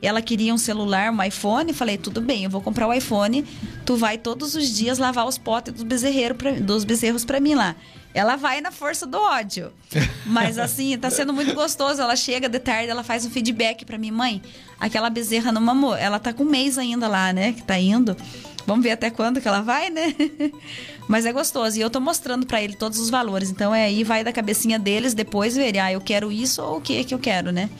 [0.00, 1.72] Ela queria um celular, um iPhone.
[1.72, 3.44] Falei, tudo bem, eu vou comprar o iPhone.
[3.84, 6.02] Tu vai todos os dias lavar os potes dos,
[6.36, 7.74] pra, dos bezerros para mim lá.
[8.14, 9.72] Ela vai na força do ódio.
[10.24, 12.00] Mas assim, tá sendo muito gostoso.
[12.00, 14.40] Ela chega de tarde, ela faz um feedback para mim, mãe.
[14.80, 15.94] Aquela bezerra não mamou.
[15.94, 17.52] Ela tá com um mês ainda lá, né?
[17.52, 18.16] Que tá indo.
[18.66, 20.14] Vamos ver até quando que ela vai, né?
[21.08, 21.78] Mas é gostoso.
[21.78, 23.50] E eu tô mostrando para ele todos os valores.
[23.50, 26.80] Então é aí vai da cabecinha deles, depois ver, ah, eu quero isso ou o
[26.80, 27.70] que que eu quero, né?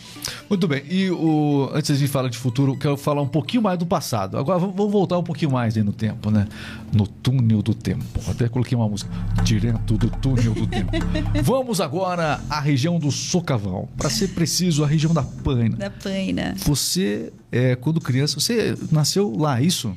[0.49, 0.83] Muito bem.
[0.89, 4.39] E o, antes de falar de futuro, quero falar um pouquinho mais do passado.
[4.39, 6.49] Agora vamos voltar um pouquinho mais aí no tempo, né?
[6.93, 8.05] No túnel do tempo.
[8.27, 9.11] Até coloquei uma música
[9.45, 10.91] direto do túnel do tempo.
[11.45, 13.89] vamos agora à região do Socavão.
[13.97, 15.77] Para ser preciso, a região da Paina.
[15.77, 16.55] Da Paina.
[16.59, 19.95] Você, é, quando criança, você nasceu lá, é isso?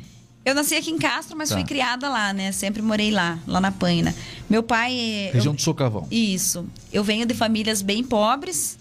[0.51, 1.55] Eu nasci aqui em Castro, mas tá.
[1.55, 2.51] fui criada lá, né?
[2.51, 4.13] Sempre morei lá, lá na Paina.
[4.49, 5.29] Meu pai.
[5.31, 6.05] Região eu, do Socavão.
[6.11, 6.65] Isso.
[6.91, 8.77] Eu venho de famílias bem pobres.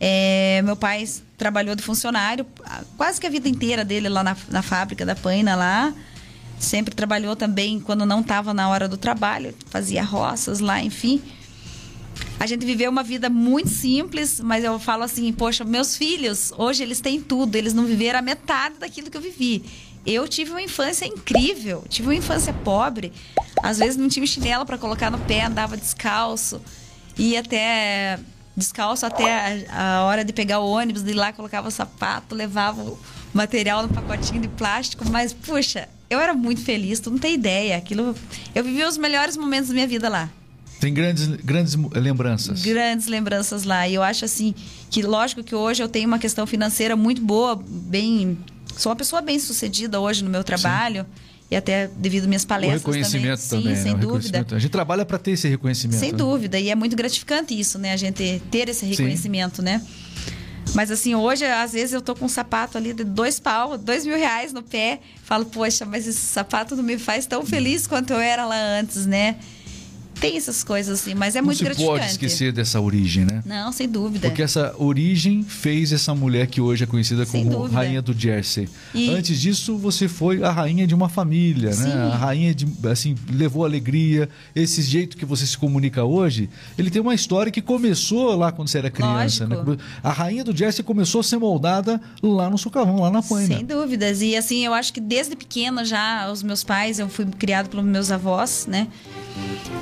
[0.00, 2.44] É, meu pai trabalhou de funcionário
[2.96, 5.94] quase que a vida inteira dele lá na, na fábrica da Paina lá.
[6.58, 11.22] Sempre trabalhou também quando não estava na hora do trabalho, fazia roças lá, enfim.
[12.40, 16.82] A gente viveu uma vida muito simples, mas eu falo assim, poxa, meus filhos, hoje
[16.82, 19.62] eles têm tudo, eles não viveram a metade daquilo que eu vivi.
[20.06, 23.12] Eu tive uma infância incrível, tive uma infância pobre.
[23.62, 26.60] Às vezes não tinha chinelo para colocar no pé, andava descalço.
[27.16, 28.18] Ia até
[28.56, 32.34] descalço até a, a, hora de pegar o ônibus, de ir lá colocava o sapato,
[32.34, 32.98] levava o
[33.32, 37.76] material no pacotinho de plástico, mas puxa, eu era muito feliz, tu não tem ideia.
[37.76, 38.14] Aquilo
[38.54, 40.30] eu vivi os melhores momentos da minha vida lá.
[40.80, 42.62] Tem grandes, grandes lembranças.
[42.62, 43.88] Grandes lembranças lá.
[43.88, 44.54] E eu acho assim
[44.90, 48.36] que, lógico que hoje eu tenho uma questão financeira muito boa, bem
[48.76, 51.02] sou uma pessoa bem sucedida hoje no meu trabalho.
[51.02, 51.34] Sim.
[51.50, 53.62] E até devido às minhas palestras o reconhecimento também.
[53.64, 53.98] também Sim, sem né?
[53.98, 54.46] dúvida.
[54.50, 56.00] A gente trabalha para ter esse reconhecimento.
[56.00, 56.18] Sem né?
[56.18, 56.58] dúvida.
[56.58, 57.92] E é muito gratificante isso, né?
[57.92, 59.62] A gente ter esse reconhecimento, Sim.
[59.62, 59.86] né?
[60.74, 64.06] Mas assim, hoje, às vezes, eu tô com um sapato ali de dois pau, dois
[64.06, 65.00] mil reais no pé.
[65.22, 69.04] Falo, poxa, mas esse sapato não me faz tão feliz quanto eu era lá antes,
[69.04, 69.36] né?
[70.24, 71.98] Tem essas coisas assim, mas é não muito se gratificante.
[72.00, 73.42] pode esquecer dessa origem, né?
[73.44, 74.28] Não, sem dúvida.
[74.28, 77.76] Porque essa origem fez essa mulher que hoje é conhecida sem como dúvida.
[77.76, 78.68] rainha do Jersey.
[78.94, 79.10] E...
[79.10, 81.84] Antes disso, você foi a rainha de uma família, Sim.
[81.84, 82.10] né?
[82.12, 84.28] A rainha de, assim, levou alegria.
[84.54, 88.68] Esse jeito que você se comunica hoje, ele tem uma história que começou lá quando
[88.68, 89.56] você era criança, né?
[90.02, 93.56] A rainha do Jersey começou a ser moldada lá no Socavão, lá na Paina.
[93.56, 94.22] Sem dúvidas.
[94.22, 97.84] E assim, eu acho que desde pequena já, os meus pais, eu fui criado pelos
[97.84, 98.88] meus avós, né?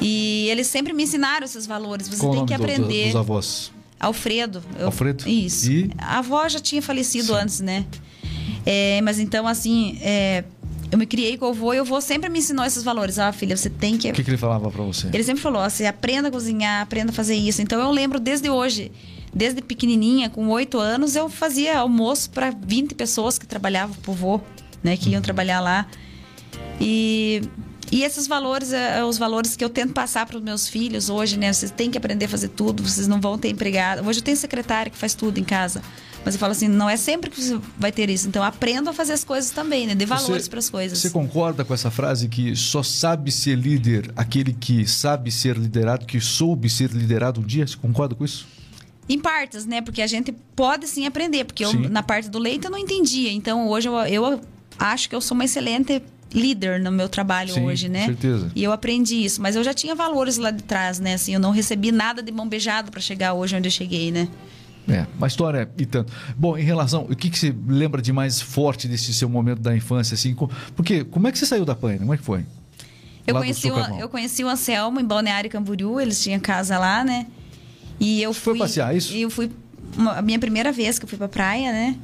[0.01, 2.09] E eles sempre me ensinaram esses valores.
[2.09, 3.05] Você Qual tem que aprender.
[3.05, 3.73] Do, dos avós?
[4.01, 4.62] Alfredo.
[4.79, 5.29] Eu, Alfredo?
[5.29, 5.71] Isso.
[5.71, 5.91] E?
[5.97, 7.35] A avó já tinha falecido Sim.
[7.35, 7.87] antes, né?
[8.67, 10.45] É, mas então, assim, é,
[10.91, 13.19] eu me criei com o avô e o avô sempre me ensinou esses valores.
[13.19, 14.11] Ah, filha, você tem que.
[14.11, 15.07] O que, que ele falava para você?
[15.07, 17.62] Ele sempre falou: você aprenda a cozinhar, aprenda a fazer isso.
[17.62, 18.91] Então eu lembro desde hoje,
[19.33, 24.41] desde pequenininha, com oito anos, eu fazia almoço para 20 pessoas que trabalhavam pro avô,
[24.83, 24.97] né?
[24.97, 25.23] Que iam uhum.
[25.23, 25.87] trabalhar lá.
[26.81, 27.43] E
[27.92, 31.11] e esses valores, é, é, os valores que eu tento passar para os meus filhos
[31.11, 31.52] hoje, né?
[31.52, 34.09] Vocês têm que aprender a fazer tudo, vocês não vão ter empregado.
[34.09, 35.83] Hoje eu tenho secretária que faz tudo em casa.
[36.24, 38.26] Mas eu falo assim, não é sempre que você vai ter isso.
[38.26, 39.94] Então aprenda a fazer as coisas também, né?
[39.94, 40.98] Dê valores para as coisas.
[40.98, 46.07] Você concorda com essa frase que só sabe ser líder aquele que sabe ser liderado,
[46.07, 47.66] que soube ser liderado um dia?
[47.66, 48.46] Você concorda com isso?
[49.07, 49.83] Em partes, né?
[49.83, 51.44] Porque a gente pode sim aprender.
[51.44, 53.31] Porque eu, na parte do leite, eu não entendia.
[53.31, 54.40] Então hoje eu, eu
[54.78, 56.02] acho que eu sou uma excelente
[56.33, 58.01] líder no meu trabalho Sim, hoje, né?
[58.01, 58.53] Com certeza.
[58.55, 61.14] E eu aprendi isso, mas eu já tinha valores lá de trás, né?
[61.14, 64.29] Assim, eu não recebi nada de mão beijada para chegar hoje onde eu cheguei, né?
[64.88, 66.12] É, uma história e tanto.
[66.37, 69.77] Bom, em relação, o que, que você lembra de mais forte desse seu momento da
[69.77, 70.35] infância, assim?
[70.75, 72.01] Porque, como é que você saiu da Paina?
[72.01, 72.45] Como é que foi?
[73.25, 77.27] Eu conheci, o, eu conheci o Anselmo em Balneário Camboriú, eles tinham casa lá, né?
[78.01, 78.55] E eu fui.
[78.55, 79.14] Foi passear, isso?
[79.14, 79.51] E eu fui.
[79.97, 81.97] Uma, a minha primeira vez que eu fui pra praia, né?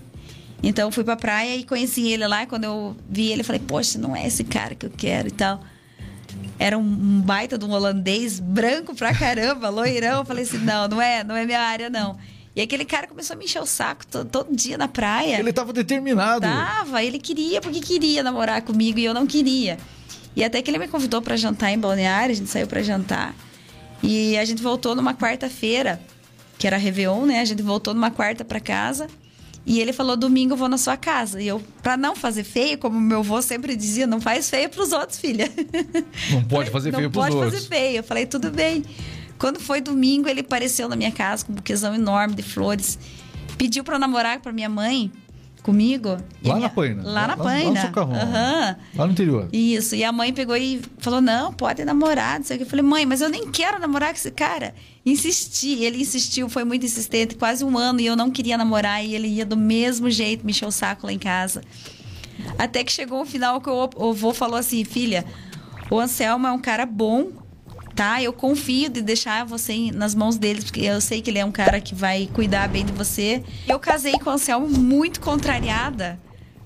[0.62, 2.42] Então eu fui pra praia e conheci ele lá.
[2.42, 5.28] E quando eu vi ele, eu falei, poxa, não é esse cara que eu quero
[5.28, 5.60] e tal.
[6.58, 10.18] Era um, um baita de um holandês, branco pra caramba, loirão.
[10.18, 12.18] Eu falei assim, não, não é, não é minha área, não.
[12.56, 15.38] E aquele cara começou a me encher o saco todo, todo dia na praia.
[15.38, 16.40] Ele tava determinado.
[16.40, 19.78] Tava, ele queria porque queria namorar comigo e eu não queria.
[20.34, 23.34] E até que ele me convidou para jantar em Balneário, a gente saiu para jantar.
[24.02, 26.00] E a gente voltou numa quarta-feira,
[26.58, 27.40] que era Réveillon, né?
[27.40, 29.08] A gente voltou numa quarta para casa.
[29.68, 31.42] E ele falou: domingo eu vou na sua casa.
[31.42, 34.92] E eu, para não fazer feio, como meu avô sempre dizia, não faz feio pros
[34.92, 35.52] outros, filha.
[36.32, 37.34] Não pode fazer feio pros outros.
[37.34, 37.96] Não pode fazer feio.
[37.98, 38.82] Eu falei: tudo bem.
[39.38, 42.98] Quando foi domingo, ele apareceu na minha casa com um buquezão enorme de flores.
[43.58, 45.12] Pediu para namorar para minha mãe
[45.68, 46.16] comigo.
[46.42, 47.02] Lá na Paina.
[47.04, 47.92] Lá, na Paina.
[47.94, 48.76] Lá, no uhum.
[48.96, 49.48] lá no interior.
[49.52, 49.94] Isso.
[49.94, 52.38] E a mãe pegou e falou: não, pode namorar.
[52.38, 52.64] Não sei o que.
[52.64, 54.74] Eu falei, mãe, mas eu nem quero namorar com esse cara.
[55.04, 55.84] Insisti.
[55.84, 59.04] Ele insistiu, foi muito insistente, quase um ano, e eu não queria namorar.
[59.04, 61.62] E ele ia do mesmo jeito me encher o saco lá em casa.
[62.58, 65.26] Até que chegou o final que o avô falou assim: filha,
[65.90, 67.28] o Anselmo é um cara bom,
[67.98, 68.22] tá?
[68.22, 71.50] Eu confio de deixar você nas mãos deles, porque eu sei que ele é um
[71.50, 73.42] cara que vai cuidar bem de você.
[73.66, 76.16] Eu casei com o Anselmo muito contrariada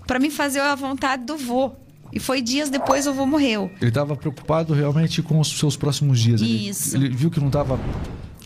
[0.07, 1.73] para me fazer a vontade do vô.
[2.12, 3.71] E foi dias depois o vô morreu.
[3.81, 6.42] Ele estava preocupado realmente com os seus próximos dias.
[6.42, 6.95] Isso.
[6.95, 7.81] Ele, ele viu que não estava.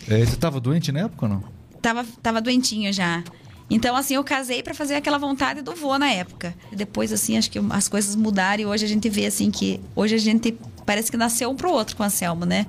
[0.08, 1.44] É, ele estava doente na época ou não?
[1.82, 3.24] Tava, tava doentinho já.
[3.68, 6.54] Então, assim, eu casei para fazer aquela vontade do vô na época.
[6.72, 10.14] Depois, assim, acho que as coisas mudaram e hoje a gente vê, assim, que hoje
[10.14, 12.66] a gente parece que nasceu um pro outro com o Anselmo, né?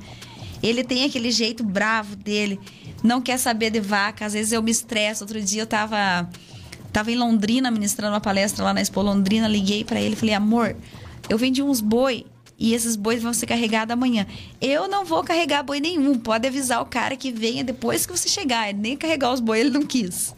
[0.62, 2.60] Ele tem aquele jeito bravo dele,
[3.04, 4.26] não quer saber de vaca.
[4.26, 5.24] Às vezes eu me estresso.
[5.24, 6.28] Outro dia eu tava,
[6.92, 9.48] tava em Londrina ministrando uma palestra lá na Expo Londrina.
[9.48, 10.76] Liguei para ele falei: amor,
[11.30, 12.26] eu vendi uns boi
[12.58, 14.26] e esses bois vão ser carregados amanhã.
[14.60, 16.18] Eu não vou carregar boi nenhum.
[16.18, 18.74] Pode avisar o cara que venha depois que você chegar.
[18.74, 20.34] nem carregar os boi ele não quis.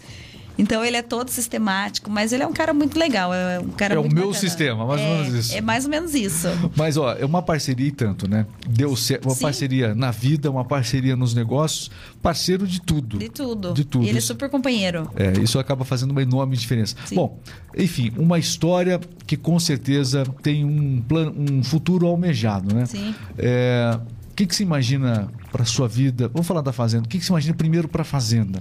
[0.60, 3.34] Então ele é todo sistemático, mas ele é um cara muito legal.
[3.34, 4.34] É um cara é o meu bacana.
[4.34, 5.56] sistema, mais é, ou menos isso.
[5.56, 6.48] É mais ou menos isso.
[6.76, 8.46] Mas ó, é uma parceria e tanto, né?
[8.68, 9.42] Deu certo, uma Sim.
[9.42, 11.90] parceria na vida, uma parceria nos negócios,
[12.22, 13.18] parceiro de tudo.
[13.18, 13.74] De tudo.
[13.74, 14.04] De tudo.
[14.04, 15.10] E ele é super companheiro.
[15.16, 16.96] É, isso acaba fazendo uma enorme diferença.
[17.06, 17.16] Sim.
[17.16, 17.40] Bom,
[17.78, 22.86] enfim, uma história que com certeza tem um plano, um futuro almejado, né?
[22.86, 23.16] Sim.
[23.38, 23.98] É,
[24.32, 26.28] o que, que se imagina para sua vida?
[26.28, 27.06] Vamos falar da fazenda.
[27.06, 28.60] O que, que você imagina primeiro para a fazenda?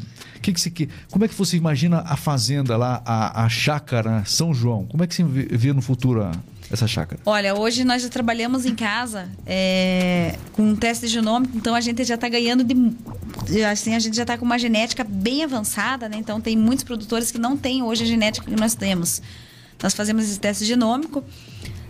[0.48, 4.54] Que, que você, como é que você imagina a fazenda lá, a, a chácara São
[4.54, 4.86] João?
[4.86, 6.32] Como é que você vê no futuro a,
[6.70, 7.20] essa chácara?
[7.26, 12.02] Olha, hoje nós já trabalhamos em casa é, com um teste genômico, então a gente
[12.02, 13.62] já está ganhando de.
[13.64, 16.16] Assim, a gente já está com uma genética bem avançada, né?
[16.16, 19.20] Então tem muitos produtores que não têm hoje a genética que nós temos.
[19.82, 21.22] Nós fazemos esse teste genômico.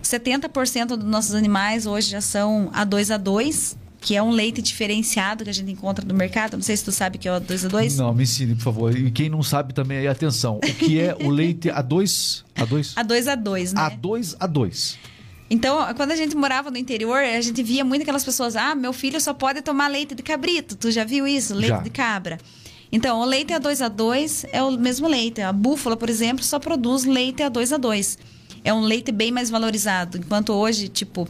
[0.03, 5.54] 70% dos nossos animais hoje já são A2A2, que é um leite diferenciado que a
[5.54, 6.56] gente encontra no mercado.
[6.56, 7.96] Não sei se tu sabe que é o A2A2.
[7.96, 8.96] Não, me ensine, por favor.
[8.96, 10.56] E quem não sabe também aí, atenção.
[10.58, 12.44] O que é o leite A2?
[12.56, 12.94] A2?
[12.94, 13.90] A2A2, né?
[13.90, 14.96] A2A2.
[15.50, 18.92] Então, quando a gente morava no interior, a gente via muito aquelas pessoas: ah, meu
[18.92, 20.76] filho só pode tomar leite de cabrito.
[20.76, 21.54] Tu já viu isso?
[21.54, 21.78] Leite já.
[21.80, 22.38] de cabra.
[22.92, 25.40] Então, o leite A2A2 é o mesmo leite.
[25.40, 28.18] A búfala, por exemplo, só produz leite A2A2.
[28.64, 30.18] É um leite bem mais valorizado.
[30.18, 31.28] Enquanto hoje, tipo,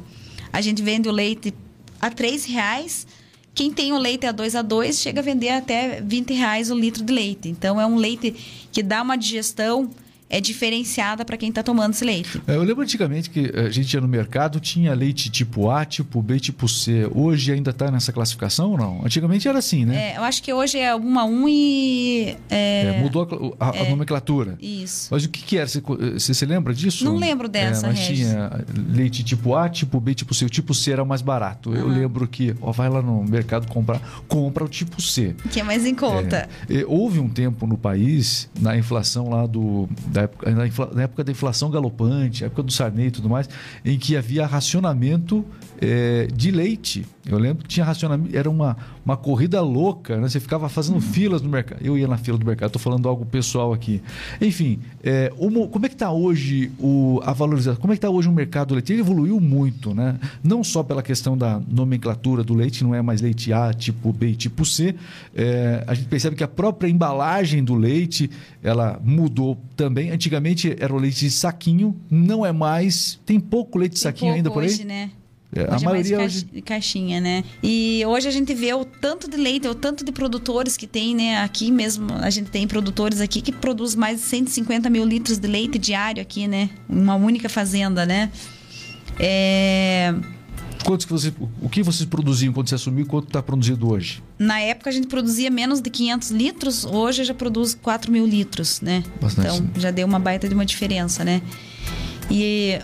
[0.52, 1.52] a gente vende o leite
[2.01, 3.07] a três reais.
[3.55, 6.75] Quem tem o leite a 2 a 2 chega a vender até 20 reais o
[6.75, 7.49] litro de leite.
[7.49, 8.35] Então é um leite
[8.71, 9.91] que dá uma digestão
[10.31, 12.41] é diferenciada para quem está tomando esse leite.
[12.47, 16.21] É, eu lembro antigamente que a gente ia no mercado, tinha leite tipo A, tipo
[16.21, 17.09] B, tipo C.
[17.14, 19.05] Hoje ainda está nessa classificação ou não?
[19.05, 20.12] Antigamente era assim, né?
[20.12, 22.37] É, eu acho que hoje é 1 a 1 e...
[22.51, 22.99] É...
[22.99, 24.57] É, mudou a, a, a, nomenclatura.
[24.61, 25.09] Isso.
[25.11, 25.67] Mas o que, que era?
[25.67, 27.05] Você, você se lembra disso?
[27.05, 28.29] Não lembro dessa, é, Mas Regis.
[28.29, 30.45] tinha leite tipo A, tipo B, tipo C.
[30.45, 31.71] O tipo C era mais barato.
[31.71, 31.77] Uhum.
[31.77, 35.35] Eu lembro que, ó, vai lá no mercado comprar, compra o tipo C.
[35.51, 36.49] Que é mais em conta.
[36.69, 40.50] É, houve um tempo no país, na inflação lá do da época,
[40.94, 43.48] na época da inflação galopante, época do Sarney e tudo mais,
[43.85, 45.44] em que havia racionamento
[45.81, 47.07] é, de leite.
[47.29, 50.29] Eu lembro que tinha racionamento, era uma, uma corrida louca, né?
[50.29, 51.01] Você ficava fazendo uhum.
[51.01, 51.81] filas no mercado.
[51.85, 54.03] Eu ia na fila do mercado, estou falando algo pessoal aqui.
[54.41, 57.81] Enfim, é, uma, como é que está hoje o, a valorização?
[57.81, 58.93] Como é que está hoje o mercado do leite?
[58.93, 60.19] Ele evoluiu muito, né?
[60.43, 64.29] Não só pela questão da nomenclatura do leite, não é mais leite A, tipo B
[64.29, 64.95] e tipo C.
[65.35, 68.31] É, a gente percebe que a própria embalagem do leite
[68.62, 70.11] ela mudou também.
[70.11, 73.21] Antigamente era o leite de saquinho, não é mais.
[73.27, 74.69] Tem pouco leite de saquinho ainda por aí?
[74.69, 75.11] Hoje, né?
[75.59, 76.44] É, a Hoje é mais maioria hoje.
[76.64, 77.42] caixinha, né?
[77.62, 81.14] E hoje a gente vê o tanto de leite, o tanto de produtores que tem,
[81.16, 81.42] né?
[81.42, 85.49] Aqui mesmo, a gente tem produtores aqui que produz mais de 150 mil litros de
[85.49, 86.71] leite diário aqui, né?
[86.88, 88.31] Uma única fazenda, né?
[89.18, 90.14] É...
[90.85, 94.23] Quantos que você, o que vocês produziam quando você assumiu e quanto está produzido hoje?
[94.38, 98.81] Na época a gente produzia menos de 500 litros, hoje já produz 4 mil litros,
[98.81, 99.03] né?
[99.21, 101.42] Bastante, então já deu uma baita de uma diferença, né?
[102.31, 102.79] E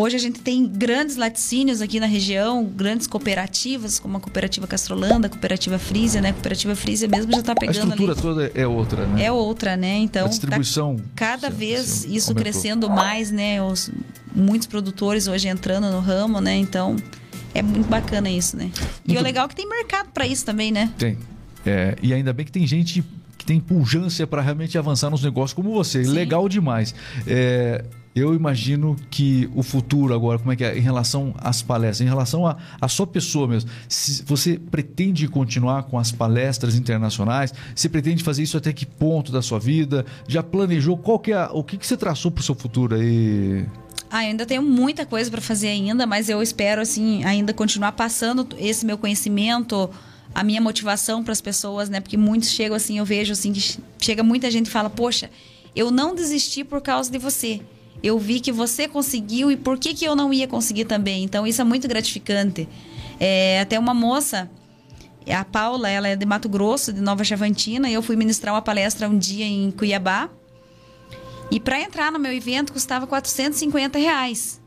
[0.00, 5.26] hoje a gente tem grandes laticínios aqui na região, grandes cooperativas, como a Cooperativa Castrolanda,
[5.26, 6.30] a Cooperativa Frisia, né?
[6.30, 8.20] A Cooperativa Frisia mesmo já está A pegando estrutura ali.
[8.22, 9.24] toda é outra, né?
[9.24, 9.98] É outra, né?
[9.98, 10.96] Então, a tá distribuição.
[11.16, 12.34] cada se- vez isso aumentou.
[12.36, 13.60] crescendo mais, né?
[13.62, 13.90] Os,
[14.34, 16.56] muitos produtores hoje entrando no ramo, né?
[16.56, 16.94] Então,
[17.52, 18.70] é muito bacana isso, né?
[19.04, 20.92] E Muito- o legal é que tem mercado para isso também, né?
[20.96, 21.18] Tem.
[21.66, 23.02] É, e ainda bem que tem gente
[23.36, 26.04] que tem pujança para realmente avançar nos negócios como você.
[26.04, 26.10] Sim.
[26.12, 26.94] Legal demais.
[27.26, 30.76] É, eu imagino que o futuro agora, como é que é?
[30.76, 33.70] Em relação às palestras, em relação à sua pessoa mesmo.
[33.88, 37.52] Se você pretende continuar com as palestras internacionais?
[37.74, 40.04] Você pretende fazer isso até que ponto da sua vida?
[40.26, 40.96] Já planejou?
[40.96, 43.66] Qual que é o que, que você traçou para o seu futuro aí?
[44.10, 48.48] Ah, ainda tenho muita coisa para fazer ainda, mas eu espero assim ainda continuar passando
[48.58, 49.90] esse meu conhecimento,
[50.34, 52.00] a minha motivação para as pessoas, né?
[52.00, 55.30] Porque muitos chegam assim, eu vejo assim que chega muita gente e fala: "Poxa,
[55.76, 57.60] eu não desisti por causa de você.
[58.02, 61.24] Eu vi que você conseguiu e por que que eu não ia conseguir também?".
[61.24, 62.68] Então isso é muito gratificante.
[63.20, 64.50] É, até uma moça
[65.32, 68.62] a Paula, ela é de Mato Grosso, de Nova Chavantina, e eu fui ministrar uma
[68.62, 70.30] palestra um dia em Cuiabá.
[71.50, 74.60] E para entrar no meu evento custava 450 reais.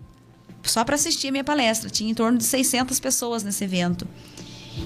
[0.64, 1.90] Só para assistir a minha palestra.
[1.90, 4.08] Tinha em torno de 600 pessoas nesse evento.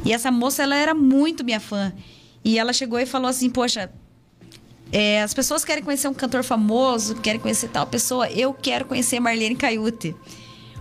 [0.03, 1.93] E essa moça, ela era muito minha fã.
[2.43, 3.91] E ela chegou e falou assim: Poxa,
[4.91, 8.29] é, as pessoas querem conhecer um cantor famoso, querem conhecer tal pessoa.
[8.29, 10.15] Eu quero conhecer Marlene Caiute.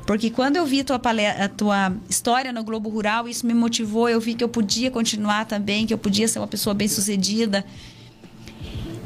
[0.06, 3.54] Porque quando eu vi a tua, pale- a tua história no Globo Rural, isso me
[3.54, 4.08] motivou.
[4.08, 7.64] Eu vi que eu podia continuar também, que eu podia ser uma pessoa bem sucedida.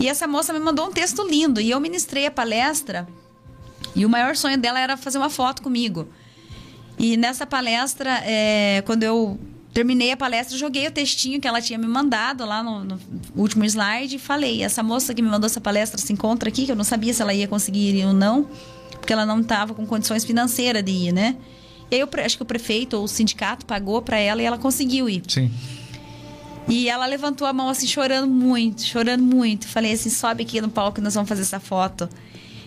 [0.01, 1.61] E essa moça me mandou um texto lindo.
[1.61, 3.07] E eu ministrei a palestra.
[3.95, 6.09] E o maior sonho dela era fazer uma foto comigo.
[6.99, 9.39] E nessa palestra, é, quando eu
[9.79, 13.01] terminei a palestra, joguei o textinho que ela tinha me mandado lá no, no
[13.37, 16.73] último slide e falei: essa moça que me mandou essa palestra se encontra aqui, que
[16.73, 18.49] eu não sabia se ela ia conseguir ir ou não,
[18.91, 21.37] porque ela não estava com condições financeiras de ir, né?
[21.93, 24.59] E aí eu acho que o prefeito ou o sindicato pagou para ela e ela
[24.59, 25.23] conseguiu ir.
[25.29, 25.49] Sim.
[26.67, 29.69] E ela levantou a mão assim, chorando muito, chorando muito.
[29.69, 32.09] Falei assim: sobe aqui no palco que nós vamos fazer essa foto.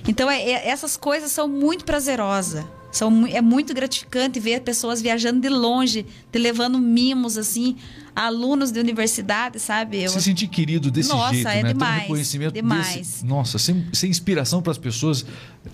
[0.07, 2.63] Então, é- é- essas coisas são muito prazerosas.
[2.91, 7.77] São, é muito gratificante ver pessoas viajando de longe, te levando mimos, assim,
[8.15, 10.03] alunos de universidade, sabe?
[10.03, 11.61] Eu- Se sentir querido desse Nossa, jeito, é né?
[11.61, 12.95] Ter um demais, reconhecimento demais.
[12.97, 13.25] desse.
[13.25, 15.25] Nossa, ser, ser inspiração para as pessoas.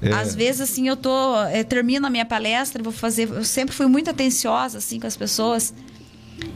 [0.02, 1.36] é, Às vezes, assim, eu tô.
[1.46, 3.28] eh, termino a minha palestra, vou fazer.
[3.30, 5.74] Eu sempre fui muito atenciosa, assim, com as pessoas.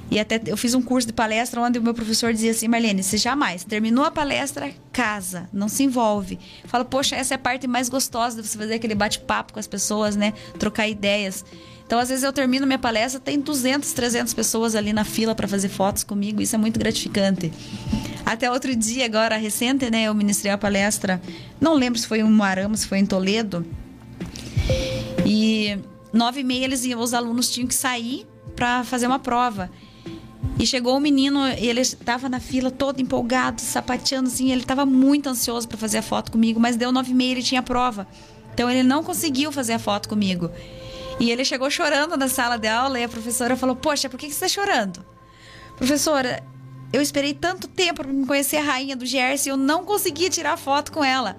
[0.10, 3.02] E até eu fiz um curso de palestra onde o meu professor dizia assim: Marlene,
[3.02, 6.38] você jamais terminou a palestra, casa, não se envolve.
[6.65, 9.67] Fala, poxa, essa é a parte mais gostosa de você fazer aquele bate-papo com as
[9.67, 10.34] pessoas, né?
[10.60, 11.46] Trocar ideias.
[11.86, 15.48] Então, às vezes, eu termino minha palestra, tem 200, 300 pessoas ali na fila para
[15.48, 16.41] fazer fotos comigo.
[16.41, 17.52] Isso é muito gratificante.
[18.26, 20.04] Até outro dia, agora, recente, né?
[20.04, 21.22] Eu ministrei a palestra.
[21.60, 23.65] Não lembro se foi em Moarama, se foi em Toledo.
[25.26, 25.78] E
[26.13, 28.26] nove e meia eles iam, os alunos tinham que sair
[28.62, 29.71] para fazer uma prova.
[30.60, 35.28] E chegou o menino, ele estava na fila todo empolgado, sapateando assim, ele estava muito
[35.28, 38.08] ansioso para fazer a foto comigo, mas deu nove e meia ele tinha prova.
[38.54, 40.52] Então ele não conseguiu fazer a foto comigo.
[41.19, 44.28] E ele chegou chorando na sala de aula e a professora falou: Poxa, por que
[44.28, 45.04] você está chorando?
[45.76, 46.43] Professora,
[46.93, 50.30] eu esperei tanto tempo para me conhecer a rainha do Gerson e eu não consegui
[50.30, 51.36] tirar foto com ela.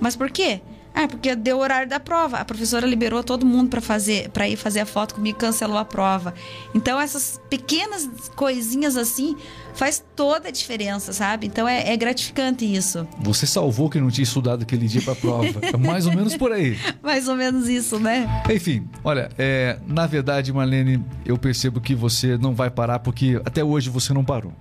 [0.00, 0.60] Mas por quê?
[0.98, 2.38] Ah, porque deu o horário da prova.
[2.38, 5.84] A professora liberou todo mundo para fazer, para ir fazer a foto comigo, cancelou a
[5.84, 6.32] prova.
[6.74, 9.36] Então essas pequenas coisinhas assim
[9.74, 11.46] faz toda a diferença, sabe?
[11.46, 13.06] Então é, é gratificante isso.
[13.20, 15.46] Você salvou quem não tinha estudado aquele dia para a prova.
[15.66, 16.78] É mais ou menos por aí.
[17.02, 18.26] Mais ou menos isso, né?
[18.50, 23.62] Enfim, olha, é, na verdade, Marlene, eu percebo que você não vai parar porque até
[23.62, 24.52] hoje você não parou.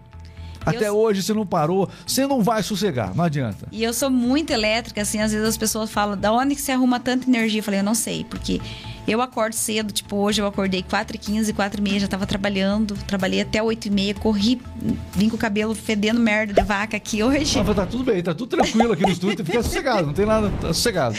[0.66, 3.68] Até Eu- hoje você não parou, você não vai sossegar, não adianta.
[3.72, 6.72] E eu sou muito elétrica, assim, às vezes as pessoas falam, da onde que você
[6.72, 7.60] arruma tanta energia?
[7.60, 8.60] Eu falei, eu não sei, porque
[9.08, 14.16] eu acordo cedo, tipo, hoje eu acordei 4h15, 4h30, já tava trabalhando, trabalhei até 8h30,
[14.16, 14.62] corri,
[15.14, 17.62] vim com o cabelo fedendo merda de vaca aqui hoje.
[17.64, 20.50] Mas tá tudo bem, tá tudo tranquilo aqui no estúdio, fica sossegado, não tem nada,
[20.62, 21.16] tá sossegado.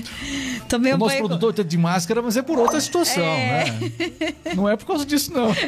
[0.68, 1.26] Tomei O nosso banho.
[1.26, 3.70] produtor tá de máscara, mas é por outra situação, É.
[3.70, 4.34] né?
[4.54, 5.54] Não é por causa disso, não.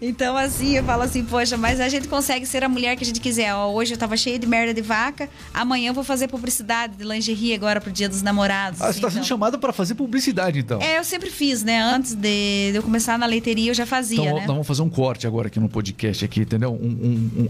[0.00, 3.06] Então, assim, eu falo assim, poxa, mas a gente consegue ser a mulher que a
[3.06, 3.54] gente quiser.
[3.54, 7.04] Ó, hoje eu tava cheia de merda de vaca, amanhã eu vou fazer publicidade de
[7.04, 8.80] lingerie agora pro dia dos namorados.
[8.80, 9.28] Ah, assim, você tá sendo então.
[9.28, 10.80] chamada para fazer publicidade idade, então.
[10.80, 11.80] É, eu sempre fiz, né?
[11.80, 14.40] Antes de eu começar na leiteria, eu já fazia, então, né?
[14.40, 16.72] Nós vamos fazer um corte agora aqui no podcast, aqui, entendeu?
[16.72, 17.48] Um, um, um,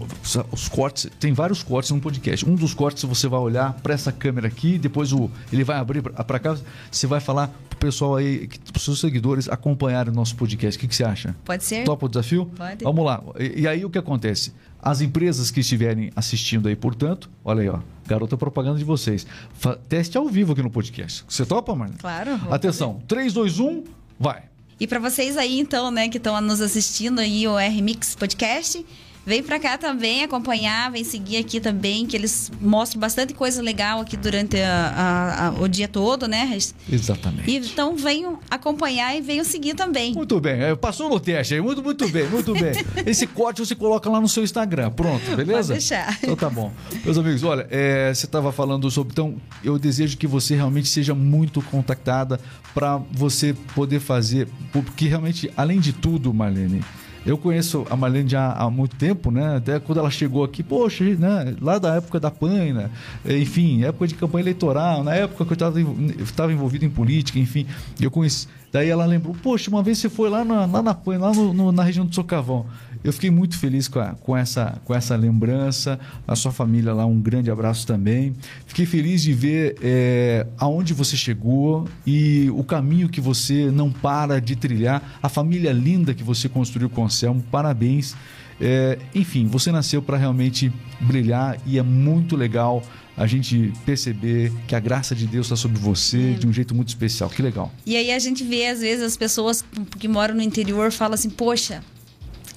[0.51, 2.47] os cortes, tem vários cortes no podcast.
[2.47, 6.01] Um dos cortes você vai olhar para essa câmera aqui, depois o, ele vai abrir
[6.01, 6.57] para cá,
[6.89, 10.77] você vai falar pro pessoal aí, pros seus seguidores acompanharem o nosso podcast.
[10.77, 11.35] O que, que você acha?
[11.43, 11.83] Pode ser.
[11.83, 12.45] Topa o desafio?
[12.55, 12.83] Pode.
[12.83, 13.21] Vamos lá.
[13.39, 14.53] E, e aí o que acontece?
[14.81, 19.25] As empresas que estiverem assistindo aí, portanto, olha aí, ó, garota propaganda de vocês.
[19.53, 21.23] Fa teste ao vivo aqui no podcast.
[21.27, 21.99] Você topa, Marlene?
[21.99, 22.39] Claro.
[22.51, 23.05] Atenção, fazer.
[23.07, 23.83] 3, 2, 1,
[24.19, 24.43] vai.
[24.79, 28.85] E para vocês aí, então, né, que estão nos assistindo aí o R-Mix Podcast,
[29.25, 34.01] Vem pra cá também acompanhar, vem seguir aqui também, que eles mostram bastante coisa legal
[34.01, 36.55] aqui durante a, a, a, o dia todo, né?
[36.91, 37.49] Exatamente.
[37.49, 40.13] E, então venham acompanhar e venham seguir também.
[40.13, 42.73] Muito bem, é, passou no teste aí, muito, muito bem, muito bem.
[43.03, 45.73] Esse corte você coloca lá no seu Instagram, pronto, beleza?
[45.73, 46.19] Pode deixar.
[46.21, 46.71] Então tá bom.
[47.03, 51.15] Meus amigos, olha, é, você estava falando sobre, então eu desejo que você realmente seja
[51.15, 52.39] muito contactada
[52.75, 56.83] para você poder fazer, porque realmente, além de tudo, Marlene,
[57.25, 59.57] eu conheço a Marlene já há muito tempo, né?
[59.57, 61.55] Até quando ela chegou aqui, poxa, né?
[61.59, 62.89] lá da época da PAN,
[63.25, 67.65] enfim, época de campanha eleitoral, na época que eu estava envolvido em política, enfim,
[67.99, 68.47] eu conheci.
[68.71, 71.71] Daí ela lembrou, poxa, uma vez você foi lá na, lá na lá no, no,
[71.71, 72.65] na região do Socavão.
[73.05, 75.99] Eu fiquei muito feliz com, a, com, essa, com essa lembrança.
[76.27, 78.33] A sua família lá, um grande abraço também.
[78.65, 84.41] Fiquei feliz de ver é, aonde você chegou e o caminho que você não para
[84.41, 85.19] de trilhar.
[85.21, 87.43] A família linda que você construiu com o Anselmo.
[87.51, 88.15] Parabéns.
[88.59, 92.81] É, enfim, você nasceu para realmente brilhar e é muito legal
[93.15, 96.87] a gente perceber que a graça de Deus está sobre você de um jeito muito
[96.87, 97.29] especial.
[97.29, 97.71] Que legal.
[97.85, 99.63] E aí a gente vê, às vezes, as pessoas
[99.99, 101.83] que moram no interior falam assim: Poxa,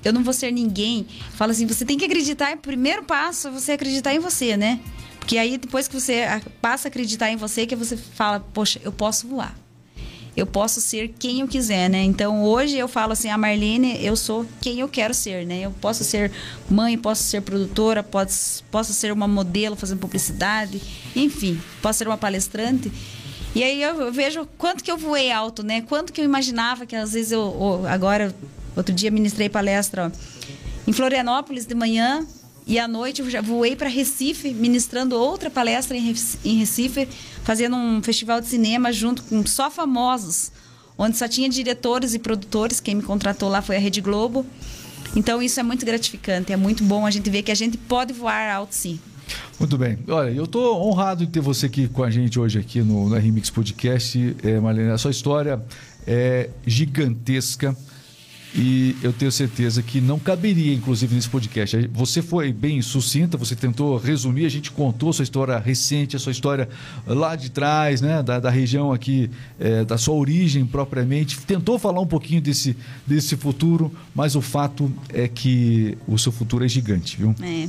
[0.05, 1.07] eu não vou ser ninguém.
[1.35, 4.81] Fala assim, você tem que acreditar, o primeiro passo é você acreditar em você, né?
[5.19, 6.25] Porque aí depois que você
[6.61, 9.55] passa a acreditar em você, que você fala, poxa, eu posso voar.
[10.35, 12.03] Eu posso ser quem eu quiser, né?
[12.03, 15.61] Então hoje eu falo assim, a Marlene, eu sou quem eu quero ser, né?
[15.63, 16.31] Eu posso ser
[16.71, 20.81] mãe, posso ser produtora, posso, posso ser uma modelo fazendo publicidade,
[21.17, 22.91] enfim, posso ser uma palestrante.
[23.55, 25.83] E aí eu vejo quanto que eu voei alto, né?
[25.83, 28.33] Quanto que eu imaginava que às vezes eu, agora
[28.79, 30.11] Outro dia ministrei palestra ó,
[30.87, 32.25] em Florianópolis de manhã
[32.65, 37.09] e à noite eu já voei para Recife, ministrando outra palestra em Recife,
[37.43, 40.53] fazendo um festival de cinema junto com só famosos,
[40.97, 42.79] onde só tinha diretores e produtores.
[42.79, 44.47] Quem me contratou lá foi a Rede Globo.
[45.17, 48.13] Então isso é muito gratificante, é muito bom a gente ver que a gente pode
[48.13, 49.01] voar alto sim.
[49.59, 49.99] Muito bem.
[50.07, 53.17] Olha, eu estou honrado de ter você aqui com a gente hoje aqui no, no
[53.17, 54.37] Remix Podcast.
[54.45, 55.61] É, Marlene, a sua história
[56.07, 57.77] é gigantesca.
[58.55, 61.89] E eu tenho certeza que não caberia, inclusive, nesse podcast.
[61.93, 66.19] Você foi bem sucinta, você tentou resumir, a gente contou a sua história recente, a
[66.19, 66.69] sua história
[67.07, 68.23] lá de trás, né?
[68.23, 69.31] Da, da região aqui,
[69.61, 71.39] é, da sua origem propriamente.
[71.41, 72.77] Tentou falar um pouquinho desse,
[73.07, 77.35] desse futuro, mas o fato é que o seu futuro é gigante, viu?
[77.43, 77.69] É.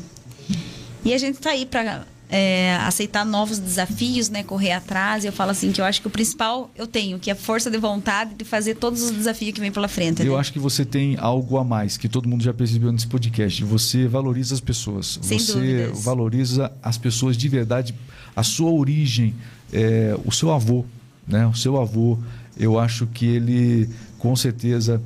[1.03, 4.43] E a gente está aí para é, aceitar novos desafios, né?
[4.43, 5.25] Correr atrás.
[5.25, 7.77] Eu falo assim que eu acho que o principal eu tenho, que é força de
[7.77, 10.23] vontade de fazer todos os desafios que vem pela frente.
[10.23, 10.39] Eu né?
[10.39, 13.63] acho que você tem algo a mais, que todo mundo já percebeu nesse podcast.
[13.63, 15.17] Você valoriza as pessoas.
[15.21, 16.03] Sem você dúvidas.
[16.03, 17.95] valoriza as pessoas de verdade,
[18.36, 19.34] a sua origem,
[19.73, 20.86] é, o seu avô,
[21.27, 21.47] né?
[21.47, 22.17] O seu avô,
[22.57, 25.01] eu acho que ele com certeza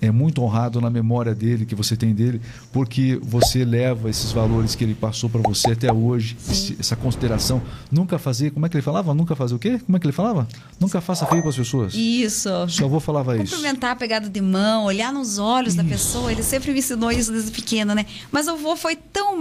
[0.00, 2.40] é muito honrado na memória dele, que você tem dele,
[2.72, 7.62] porque você leva esses valores que ele passou para você até hoje, esse, essa consideração.
[7.90, 9.14] Nunca fazer, como é que ele falava?
[9.14, 9.78] Nunca fazer o quê?
[9.78, 10.46] Como é que ele falava?
[10.78, 11.94] Nunca faça feio com as pessoas.
[11.94, 12.48] Isso.
[12.68, 13.54] Seu avô falava isso.
[13.54, 15.82] Cumprimentar a pegada de mão, olhar nos olhos isso.
[15.82, 18.06] da pessoa, ele sempre me ensinou isso desde pequeno, né?
[18.30, 19.40] Mas o avô foi tão,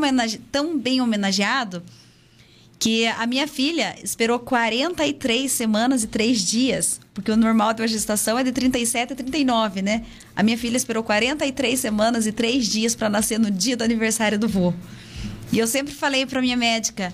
[0.52, 1.84] tão bem homenageado
[2.80, 7.88] que a minha filha esperou 43 semanas e 3 dias, porque o normal de uma
[7.88, 10.04] gestação é de 37 a 39, né?
[10.36, 14.38] A minha filha esperou 43 semanas e 3 dias para nascer no dia do aniversário
[14.38, 14.74] do vô.
[15.52, 17.12] E eu sempre falei para minha médica,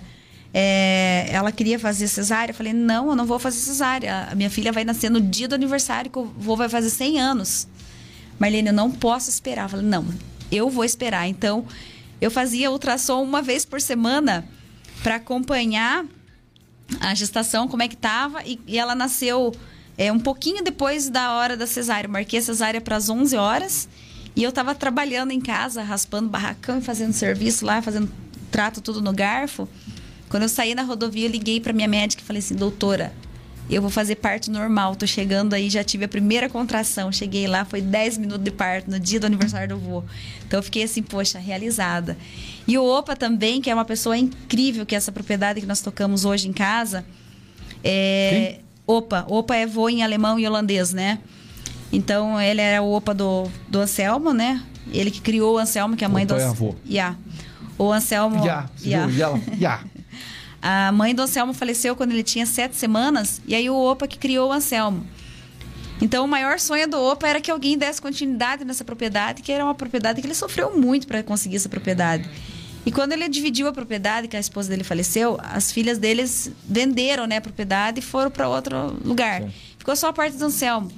[0.52, 4.28] é, ela queria fazer cesárea, eu falei, não, eu não vou fazer cesárea.
[4.30, 7.20] A minha filha vai nascer no dia do aniversário, que o vô vai fazer 100
[7.20, 7.66] anos.
[8.38, 9.64] Marlene, eu não posso esperar.
[9.64, 10.06] Eu falei, não,
[10.52, 11.26] eu vou esperar.
[11.26, 11.64] Então,
[12.20, 14.46] eu fazia ultrassom uma vez por semana
[15.04, 16.06] para acompanhar
[16.98, 18.42] a gestação, como é que estava.
[18.42, 19.54] E, e, ela nasceu
[19.98, 22.08] é, um pouquinho depois da hora da cesárea.
[22.08, 23.86] Marquei a cesárea para as 11 horas.
[24.34, 28.10] E eu estava trabalhando em casa, raspando barracão e fazendo serviço lá, fazendo
[28.50, 29.68] trato tudo no garfo.
[30.30, 33.12] Quando eu saí na rodovia, eu liguei para minha médica e falei assim: doutora,
[33.68, 34.96] eu vou fazer parto normal.
[34.96, 37.12] Tô chegando aí, já tive a primeira contração.
[37.12, 40.02] Cheguei lá, foi 10 minutos de parto no dia do aniversário do vô.
[40.46, 42.16] Então eu fiquei assim, poxa, realizada.
[42.66, 45.80] E o Opa também, que é uma pessoa incrível, que é essa propriedade que nós
[45.80, 47.04] tocamos hoje em casa.
[47.82, 48.60] É...
[48.86, 49.26] Opa.
[49.28, 51.18] Opa é vô em alemão e holandês, né?
[51.92, 54.62] Então, ele era o opa do, do Anselmo, né?
[54.92, 56.40] Ele que criou o Anselmo, que é a mãe Opa do...
[56.40, 56.74] é avô.
[56.88, 57.16] Yeah.
[57.78, 58.44] O Anselmo...
[58.44, 58.68] Yeah.
[58.76, 59.08] viu?
[59.10, 59.80] Ya, ya.
[60.60, 64.18] A mãe do Anselmo faleceu quando ele tinha sete semanas, e aí o Opa que
[64.18, 65.06] criou o Anselmo.
[66.00, 69.64] Então, o maior sonho do Opa era que alguém desse continuidade nessa propriedade, que era
[69.64, 72.28] uma propriedade que ele sofreu muito para conseguir essa propriedade.
[72.86, 77.26] E quando ele dividiu a propriedade, que a esposa dele faleceu, as filhas deles venderam
[77.26, 79.42] né, a propriedade e foram para outro lugar.
[79.42, 79.52] Sim.
[79.78, 80.90] Ficou só a parte do Anselmo.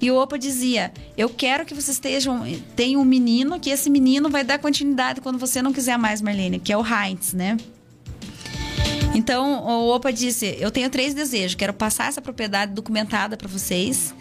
[0.00, 2.42] E o Opa dizia: Eu quero que vocês estejam,
[2.74, 6.58] tenham um menino, que esse menino vai dar continuidade quando você não quiser mais, Marlene,
[6.58, 7.56] que é o Heinz, né?
[9.14, 11.54] Então, o Opa disse: Eu tenho três desejos.
[11.54, 14.14] Quero passar essa propriedade documentada para vocês.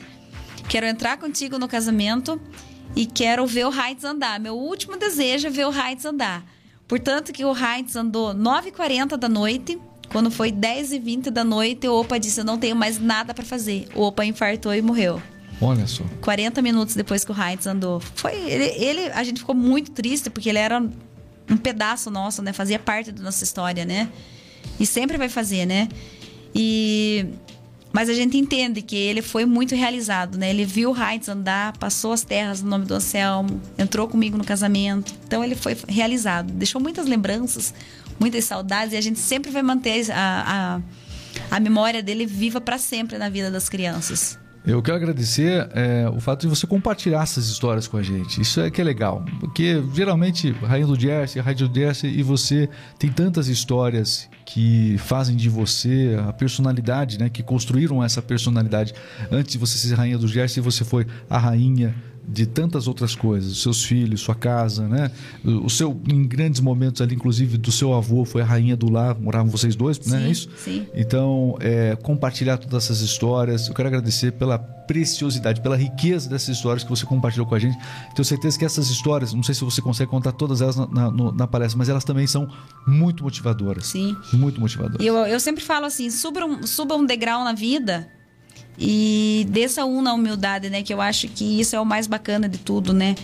[0.69, 2.39] Quero entrar contigo no casamento.
[2.95, 4.39] E quero ver o Heinz andar.
[4.39, 6.45] Meu último desejo é ver o Heinz andar.
[6.91, 9.79] Portanto, que o Heinz andou 9h40 da noite.
[10.11, 13.87] Quando foi 10h20 da noite, o Opa disse: Eu não tenho mais nada para fazer.
[13.95, 15.21] O Opa infartou e morreu.
[15.61, 16.03] Olha só.
[16.19, 18.01] 40 minutos depois que o Heinz andou.
[18.01, 20.81] Foi ele, ele- a gente ficou muito triste porque ele era
[21.49, 22.51] um pedaço nosso, né?
[22.51, 24.09] Fazia parte da nossa história, né?
[24.77, 25.87] E sempre vai fazer, né?
[26.53, 27.25] E
[27.93, 30.49] mas a gente entende que ele foi muito realizado, né?
[30.49, 35.13] Ele viu Heinz andar, passou as terras no nome do Anselmo, entrou comigo no casamento.
[35.25, 36.51] Então ele foi realizado.
[36.53, 37.73] Deixou muitas lembranças,
[38.19, 40.81] muitas saudades e a gente sempre vai manter a,
[41.49, 44.39] a, a memória dele viva para sempre na vida das crianças.
[44.65, 48.39] Eu quero agradecer é, o fato de você compartilhar essas histórias com a gente.
[48.41, 49.25] Isso é que é legal.
[49.39, 55.49] Porque geralmente, Rainha do Jersey, do Jersey e você tem tantas histórias que fazem de
[55.49, 57.29] você a personalidade, né?
[57.29, 58.93] Que construíram essa personalidade.
[59.31, 61.95] Antes de você ser Rainha do Jersey, você foi a rainha
[62.27, 65.11] de tantas outras coisas, seus filhos, sua casa, né?
[65.43, 69.19] O seu em grandes momentos ali, inclusive do seu avô, foi a rainha do lar,
[69.19, 70.19] moravam vocês dois, né?
[70.19, 70.49] Sim, É isso?
[70.57, 70.87] sim.
[70.93, 73.67] Então, é, compartilhar todas essas histórias.
[73.67, 77.77] Eu quero agradecer pela preciosidade, pela riqueza dessas histórias que você compartilhou com a gente.
[78.13, 81.11] Tenho certeza que essas histórias, não sei se você consegue contar todas elas na, na-
[81.11, 82.47] no- na palestra, mas elas também são
[82.85, 83.87] muito motivadoras.
[83.87, 84.15] Sim.
[84.33, 85.01] Muito motivadoras.
[85.01, 88.07] E eu, eu sempre falo assim, suba um, suba um degrau na vida
[88.83, 90.81] e desça um na humildade, né?
[90.81, 93.15] Que eu acho que isso é o mais bacana de tudo, né?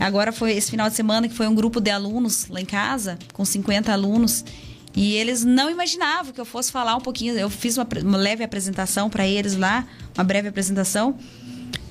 [0.00, 3.16] Agora foi esse final de semana que foi um grupo de alunos lá em casa,
[3.32, 4.44] com 50 alunos,
[4.96, 7.38] e eles não imaginavam que eu fosse falar um pouquinho.
[7.38, 9.86] Eu fiz uma, uma leve apresentação para eles lá,
[10.18, 11.16] uma breve apresentação.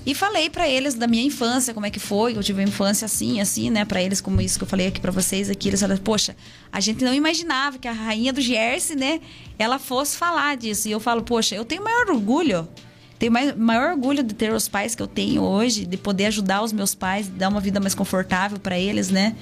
[0.05, 3.05] E falei pra eles da minha infância, como é que foi, eu tive uma infância
[3.05, 5.79] assim, assim, né, Pra eles como isso que eu falei aqui pra vocês aqui, eles
[5.79, 6.35] falaram: "Poxa,
[6.69, 9.21] a gente não imaginava que a rainha do Jersey, né,
[9.57, 10.89] ela fosse falar disso".
[10.89, 12.67] E eu falo: "Poxa, eu tenho maior orgulho
[13.19, 16.61] tenho mai- maior orgulho de ter os pais que eu tenho hoje, de poder ajudar
[16.63, 19.35] os meus pais, dar uma vida mais confortável pra eles, né?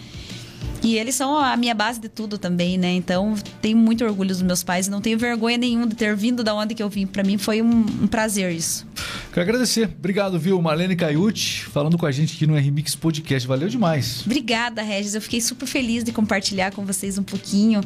[0.81, 2.91] E eles são a minha base de tudo também, né?
[2.91, 6.43] Então, tenho muito orgulho dos meus pais e não tenho vergonha nenhuma de ter vindo
[6.43, 7.05] da onde que eu vim.
[7.07, 8.85] Pra mim foi um, um prazer isso.
[9.31, 9.85] Quero agradecer.
[9.97, 10.61] Obrigado, viu?
[10.61, 13.47] Marlene Caiute, falando com a gente aqui no RMix Podcast.
[13.47, 14.23] Valeu demais.
[14.25, 15.15] Obrigada, Regis.
[15.15, 17.81] Eu fiquei super feliz de compartilhar com vocês um pouquinho.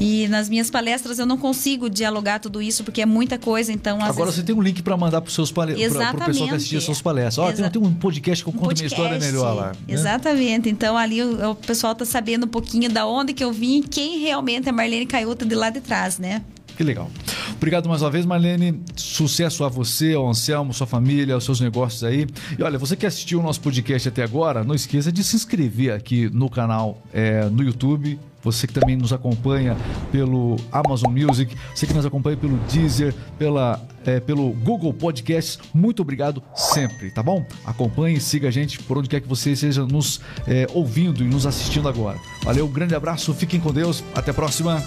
[0.00, 3.96] E nas minhas palestras eu não consigo dialogar tudo isso porque é muita coisa, então
[3.96, 4.36] Agora vezes...
[4.36, 5.74] você tem um link para mandar para pale...
[5.74, 6.54] pro pessoal que Exatamente.
[6.54, 7.38] assistir as suas palestras.
[7.38, 9.32] Ó, tem, um podcast que eu um conto minha história podcast.
[9.32, 9.66] melhor lá.
[9.68, 9.72] né?
[9.88, 10.68] Exatamente.
[10.68, 13.82] Então ali o, o pessoal tá sabendo um pouquinho da onde que eu vim e
[13.82, 16.42] quem realmente é Marlene Caiuta de lá de trás, né?
[16.78, 17.10] Que legal.
[17.56, 18.80] Obrigado mais uma vez, Marlene.
[18.94, 22.24] Sucesso a você, ao Anselmo, sua família, aos seus negócios aí.
[22.56, 25.92] E olha, você que assistiu o nosso podcast até agora, não esqueça de se inscrever
[25.92, 28.16] aqui no canal é, no YouTube.
[28.44, 29.76] Você que também nos acompanha
[30.12, 36.02] pelo Amazon Music, você que nos acompanha pelo Deezer, pela, é, pelo Google Podcasts, muito
[36.02, 37.44] obrigado sempre, tá bom?
[37.66, 41.44] Acompanhe, siga a gente por onde quer que você esteja nos é, ouvindo e nos
[41.44, 42.20] assistindo agora.
[42.44, 44.80] Valeu, um grande abraço, fiquem com Deus, até a próxima.